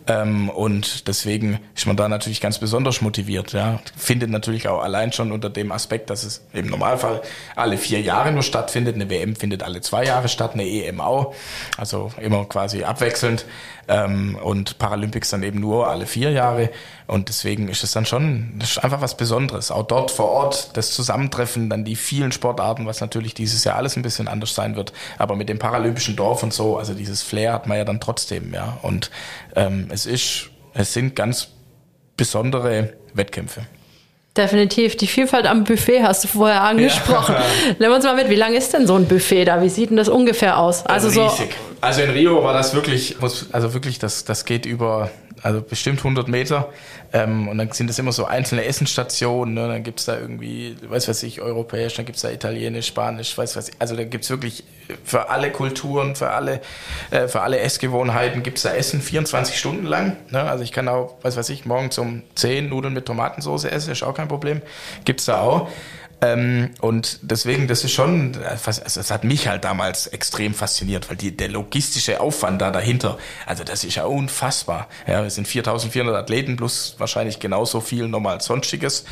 [0.07, 3.53] Ähm, und deswegen ist man da natürlich ganz besonders motiviert.
[3.53, 3.79] Ja.
[3.95, 7.21] Findet natürlich auch allein schon unter dem Aspekt, dass es im Normalfall
[7.55, 8.95] alle vier Jahre nur stattfindet.
[8.95, 11.33] Eine WM findet alle zwei Jahre statt, eine EM auch.
[11.77, 13.45] Also immer quasi abwechselnd
[13.91, 16.69] ähm, und Paralympics dann eben nur alle vier Jahre.
[17.07, 19.69] Und deswegen ist es dann schon das ist einfach was Besonderes.
[19.69, 23.97] Auch dort vor Ort das Zusammentreffen, dann die vielen Sportarten, was natürlich dieses Jahr alles
[23.97, 24.93] ein bisschen anders sein wird.
[25.17, 28.53] Aber mit dem paralympischen Dorf und so, also dieses Flair hat man ja dann trotzdem,
[28.53, 28.77] ja.
[28.81, 29.11] Und
[29.55, 31.49] ähm, es ist, es sind ganz
[32.15, 33.65] besondere Wettkämpfe.
[34.37, 34.95] Definitiv.
[34.95, 37.35] Die Vielfalt am Buffet hast du vorher angesprochen.
[37.35, 37.43] Ja.
[37.79, 39.61] Nehmen wir uns mal mit, wie lang ist denn so ein Buffet da?
[39.61, 40.85] Wie sieht denn das ungefähr aus?
[40.85, 41.51] Also, also riesig.
[41.51, 43.17] So also in Rio war das wirklich,
[43.51, 45.11] also wirklich, das, das geht über
[45.43, 46.69] also bestimmt 100 Meter.
[47.13, 49.53] Ähm, und dann sind das immer so einzelne Essensstationen.
[49.53, 49.67] Ne?
[49.67, 53.69] Dann gibt's da irgendwie, weiß was ich, europäisch, dann gibt's da italienisch, spanisch, weiß was
[53.69, 53.75] ich.
[53.79, 54.63] Also da gibt's wirklich
[55.03, 56.61] für alle Kulturen, für alle,
[57.11, 60.17] äh, für alle Essgewohnheiten gibt's da Essen 24 Stunden lang.
[60.29, 60.41] Ne?
[60.41, 64.03] Also ich kann auch, weiß was ich, morgen zum 10 Nudeln mit Tomatensauce essen, ist
[64.03, 64.61] auch kein Problem.
[65.05, 65.69] Gibt's da auch.
[66.23, 71.17] Ähm, und deswegen, das ist schon, also das hat mich halt damals extrem fasziniert, weil
[71.17, 73.17] die, der logistische Aufwand da dahinter,
[73.47, 74.87] also das ist ja unfassbar.
[75.07, 79.05] Ja, wir sind 4400 Athleten plus wahrscheinlich genauso viel nochmal sonstiges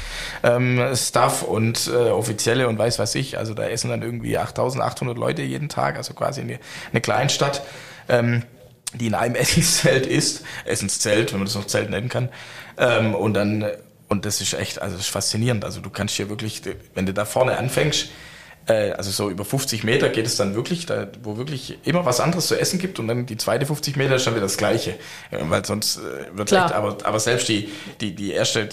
[0.43, 3.39] ähm, Stuff und äh, offizielle und weiß was ich.
[3.39, 6.59] Also da essen dann irgendwie 8800 Leute jeden Tag, also quasi eine,
[6.91, 7.63] eine Kleinstadt.
[8.07, 8.43] Ähm,
[8.93, 12.29] die in einem Essenszelt ist, Essenszelt, wenn man das noch Zelt nennen kann,
[12.77, 13.65] ähm, und dann
[14.09, 15.63] und das ist echt, also das ist faszinierend.
[15.63, 16.61] Also du kannst hier wirklich,
[16.95, 18.09] wenn du da vorne anfängst,
[18.67, 22.19] äh, also so über 50 Meter geht es dann wirklich, da, wo wirklich immer was
[22.19, 24.95] anderes zu essen gibt und dann die zweite 50 Meter ist dann wieder das Gleiche.
[25.31, 26.65] weil sonst äh, wird Klar.
[26.65, 27.69] echt, aber, aber selbst die,
[28.01, 28.67] die, die erste,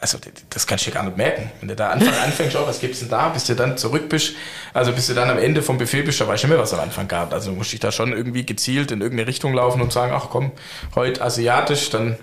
[0.00, 0.18] also
[0.50, 1.50] das kannst du ja gar nicht merken.
[1.60, 4.34] Wenn du da Anfang anfängst, oh, was gibt's denn da, bis du dann zurück bist,
[4.74, 6.74] also bis du dann am Ende vom Buffet bist, da weißt du nicht mehr, was
[6.74, 7.32] am Anfang gab.
[7.32, 10.28] Also musst du dich da schon irgendwie gezielt in irgendeine Richtung laufen und sagen, ach
[10.30, 10.52] komm,
[10.94, 12.18] heute asiatisch, dann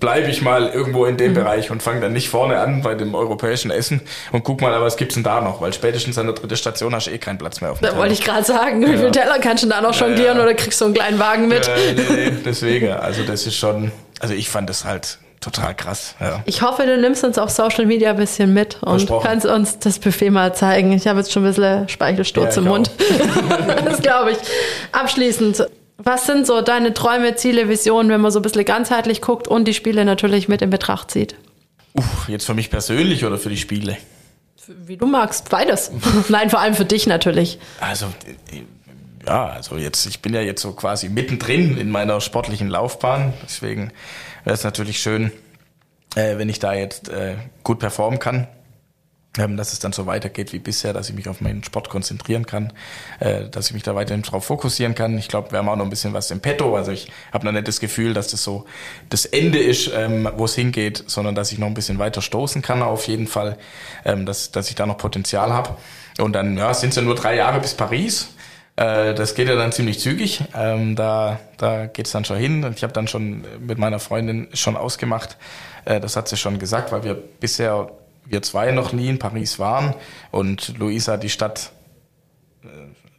[0.00, 1.36] bleibe ich mal irgendwo in dem mhm.
[1.36, 4.00] Bereich und fange dann nicht vorne an bei dem europäischen Essen
[4.32, 5.60] und guck mal, was gibt's denn da noch?
[5.60, 7.96] Weil spätestens an der dritten Station hast du eh keinen Platz mehr auf dem Da
[7.96, 10.42] wollte ich gerade sagen, wie viele Teller kannst du da noch jonglieren ja, ja.
[10.42, 11.66] oder kriegst du einen kleinen Wagen mit?
[11.68, 13.90] Äh, nee, nee, deswegen, also das ist schon,
[14.20, 16.14] also ich fand das halt total krass.
[16.20, 16.42] Ja.
[16.44, 19.98] Ich hoffe, du nimmst uns auf Social Media ein bisschen mit und kannst uns das
[19.98, 20.92] Buffet mal zeigen.
[20.92, 22.90] Ich habe jetzt schon ein bisschen Speichelsturz ja, im Mund.
[23.84, 24.38] das glaube ich.
[24.92, 25.66] Abschließend,
[25.98, 29.66] was sind so deine Träume, Ziele, Visionen, wenn man so ein bisschen ganzheitlich guckt und
[29.66, 31.36] die Spiele natürlich mit in Betracht zieht?
[31.94, 33.96] Uff, jetzt für mich persönlich oder für die Spiele?
[34.66, 35.90] Wie du magst, beides.
[36.28, 37.58] Nein, vor allem für dich natürlich.
[37.80, 38.06] Also,
[39.26, 43.32] ja, also jetzt, ich bin ja jetzt so quasi mittendrin in meiner sportlichen Laufbahn.
[43.44, 43.92] Deswegen
[44.44, 45.32] wäre es natürlich schön,
[46.14, 48.48] äh, wenn ich da jetzt äh, gut performen kann
[49.36, 52.72] dass es dann so weitergeht wie bisher, dass ich mich auf meinen Sport konzentrieren kann,
[53.20, 55.16] äh, dass ich mich da weiterhin drauf fokussieren kann.
[55.18, 56.76] Ich glaube, wir haben auch noch ein bisschen was im Petto.
[56.76, 58.66] Also ich habe noch nicht das Gefühl, dass das so
[59.10, 62.62] das Ende ist, ähm, wo es hingeht, sondern dass ich noch ein bisschen weiter stoßen
[62.62, 63.58] kann auf jeden Fall,
[64.04, 65.76] ähm, dass, dass ich da noch Potenzial habe.
[66.18, 68.28] Und dann ja, sind es ja nur drei Jahre bis Paris.
[68.76, 70.44] Äh, das geht ja dann ziemlich zügig.
[70.54, 72.64] Ähm, da da geht es dann schon hin.
[72.64, 75.36] Und ich habe dann schon mit meiner Freundin schon ausgemacht,
[75.84, 77.90] äh, das hat sie schon gesagt, weil wir bisher
[78.28, 79.94] wir zwei noch nie in Paris waren
[80.30, 81.72] und Luisa die Stadt
[82.62, 82.68] äh,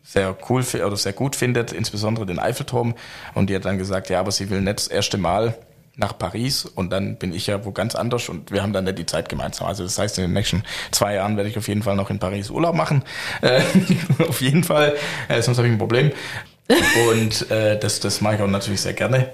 [0.03, 2.95] sehr cool oder sehr gut findet, insbesondere den Eiffelturm.
[3.33, 5.55] Und die hat dann gesagt, ja, aber sie will nicht das erste Mal
[5.97, 8.99] nach Paris und dann bin ich ja wo ganz anders und wir haben dann nicht
[8.99, 9.67] die Zeit gemeinsam.
[9.67, 12.19] Also das heißt, in den nächsten zwei Jahren werde ich auf jeden Fall noch in
[12.19, 13.03] Paris Urlaub machen.
[13.41, 13.61] Äh,
[14.27, 14.95] auf jeden Fall,
[15.27, 16.11] äh, sonst habe ich ein Problem.
[17.09, 19.31] Und äh, das, das mache ich auch natürlich sehr gerne.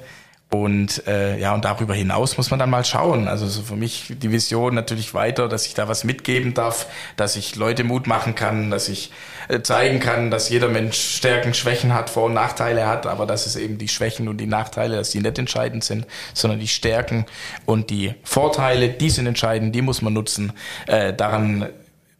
[0.54, 3.28] Und äh, ja, und darüber hinaus muss man dann mal schauen.
[3.28, 6.86] Also so für mich die Vision natürlich weiter, dass ich da was mitgeben darf,
[7.16, 9.10] dass ich Leute Mut machen kann, dass ich
[9.48, 13.48] äh, zeigen kann, dass jeder Mensch Stärken, Schwächen hat, Vor- und Nachteile hat, aber dass
[13.48, 17.26] es eben die Schwächen und die Nachteile, dass die nicht entscheidend sind, sondern die Stärken
[17.66, 20.54] und die Vorteile, die sind entscheidend, die muss man nutzen.
[20.86, 21.68] Äh, daran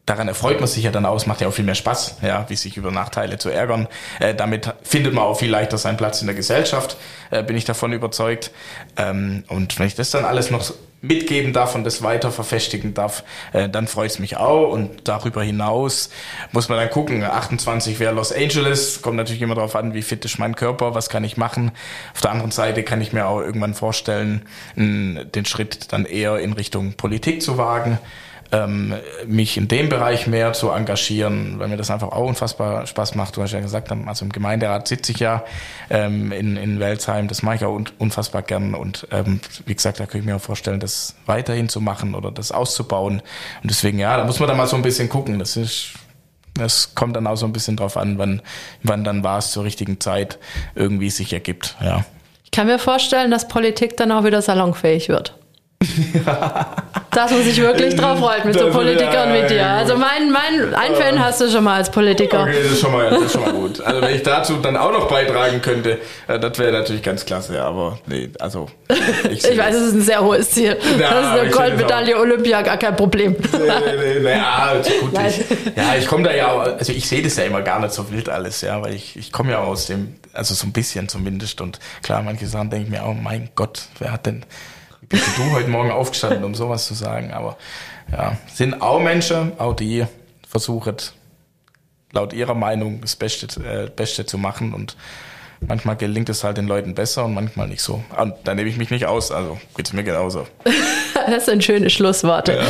[0.06, 2.56] daran erfreut man sich ja dann aus, macht ja auch viel mehr Spaß, ja, wie
[2.56, 3.88] sich über Nachteile zu ärgern.
[4.20, 6.98] Äh, damit findet man auch viel leichter seinen Platz in der Gesellschaft,
[7.32, 8.52] äh, bin ich davon überzeugt.
[8.98, 13.24] Ähm, und wenn ich das dann alles noch mitgeben darf und das weiter verfestigen darf,
[13.52, 14.72] äh, dann freut es mich auch.
[14.72, 16.10] Und darüber hinaus
[16.52, 20.24] muss man dann gucken, 28 wäre Los Angeles, kommt natürlich immer darauf an, wie fit
[20.26, 21.72] ist mein Körper, was kann ich machen.
[22.14, 24.46] Auf der anderen Seite kann ich mir auch irgendwann vorstellen,
[24.76, 28.00] den Schritt dann eher in Richtung Politik zu wagen
[28.54, 28.94] ähm,
[29.26, 33.36] mich in dem Bereich mehr zu engagieren, weil mir das einfach auch unfassbar Spaß macht.
[33.36, 35.44] Du hast ja gesagt, also im Gemeinderat sitze ich ja
[35.90, 40.00] ähm, in, in Welzheim, das mache ich auch un unfassbar gern und ähm, wie gesagt,
[40.00, 43.22] da könnte ich mir auch vorstellen, das weiterhin zu machen oder das auszubauen
[43.62, 45.94] und deswegen, ja, da muss man dann mal so ein bisschen gucken, das ist
[46.54, 48.44] das kommt dann auch so ein bisschen drauf an, wann,
[48.84, 50.38] wann dann war es zur richtigen Zeit
[50.76, 52.06] irgendwie sich ergibt, ja.
[52.44, 55.36] Ich kann mir vorstellen, dass Politik dann auch wieder salonfähig wird.
[57.12, 59.68] Dass man sich wirklich drauf freut mit so Das- Politikern ja, wie dir.
[59.68, 62.42] Also mein, mein ein Fan hast du schon mal als Politiker.
[62.44, 63.80] Okay, das ist, schon mal, das ist schon mal gut.
[63.86, 67.62] Also wenn ich dazu dann auch noch beitragen könnte, äh, das wäre natürlich ganz klasse,
[67.62, 68.68] aber nee, also
[69.30, 70.76] ich, Ich weiß, es ist ein sehr hohes Ziel.
[71.00, 73.36] Ja, das ist eine Goldmedaille Olympia, gar kein Problem.
[73.52, 76.92] Nee, nee, nee, nee, ja, also gut, ich, ja, ich komme da ja, auch- also
[76.94, 79.52] ich sehe das ja immer gar nicht so wild alles, ja, weil ich, ich komme
[79.52, 83.04] ja aus dem, also so ein bisschen zumindest und klar, manche Sachen denke ich mir
[83.04, 84.44] auch, mein Gott, wer hat denn,
[85.10, 87.58] bist du heute Morgen aufgestanden, um sowas zu sagen, aber
[88.12, 90.06] ja, sind auch Menschen, auch die
[90.48, 90.98] versuchen,
[92.12, 94.96] laut ihrer Meinung das Beste, äh, Beste zu machen und
[95.68, 98.04] manchmal gelingt es halt den Leuten besser und manchmal nicht so.
[98.18, 100.48] Und da nehme ich mich nicht aus, also geht's mir genauso.
[101.26, 102.54] Das sind schöne Schlussworte.
[102.54, 102.64] Ja.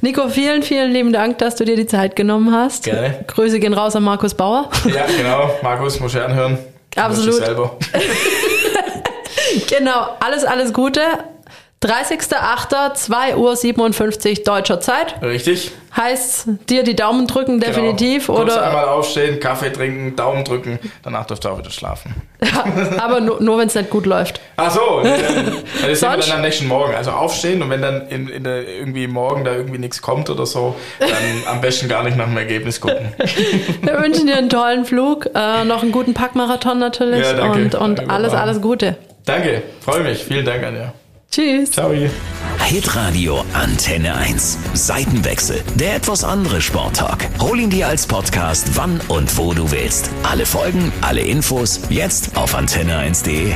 [0.00, 2.84] Nico, vielen, vielen lieben Dank, dass du dir die Zeit genommen hast.
[2.84, 3.22] Gerne.
[3.26, 4.70] Grüße gehen raus an Markus Bauer.
[4.86, 6.56] Ja, genau, Markus, muss ich anhören.
[6.96, 7.34] Absolut.
[7.34, 7.76] Dich Selber.
[9.68, 11.02] genau, alles, alles Gute.
[11.82, 12.94] 30.08.
[12.94, 15.14] 2 Uhr 57 deutscher Zeit.
[15.22, 15.70] Richtig.
[15.96, 18.40] Heißt dir die Daumen drücken definitiv genau.
[18.40, 22.14] Oder einmal aufstehen, Kaffee trinken, Daumen drücken, danach dürft ihr auch wieder schlafen.
[23.00, 24.40] aber nur, nur wenn es nicht gut läuft.
[24.56, 25.54] Ach so, dann,
[25.86, 26.28] wir Sonst?
[26.28, 26.94] dann am nächsten Morgen.
[26.94, 30.46] Also aufstehen und wenn dann in, in der, irgendwie morgen da irgendwie nichts kommt oder
[30.46, 31.08] so, dann
[31.46, 33.12] am besten gar nicht nach dem Ergebnis gucken.
[33.82, 37.58] Wir wünschen dir einen tollen Flug, äh, noch einen guten Packmarathon natürlich Ja, danke.
[37.58, 38.96] und, und alles, alles Gute.
[39.24, 40.24] Danke, freue mich.
[40.24, 40.92] Vielen Dank, Anja.
[41.30, 41.72] Tschüss.
[41.72, 41.92] Ciao.
[42.64, 44.58] Hitradio Antenne 1.
[44.74, 45.62] Seitenwechsel.
[45.76, 47.28] Der etwas andere Sporttalk.
[47.40, 50.10] Hol ihn dir als Podcast, wann und wo du willst.
[50.22, 53.54] Alle Folgen, alle Infos, jetzt auf antenne1.de.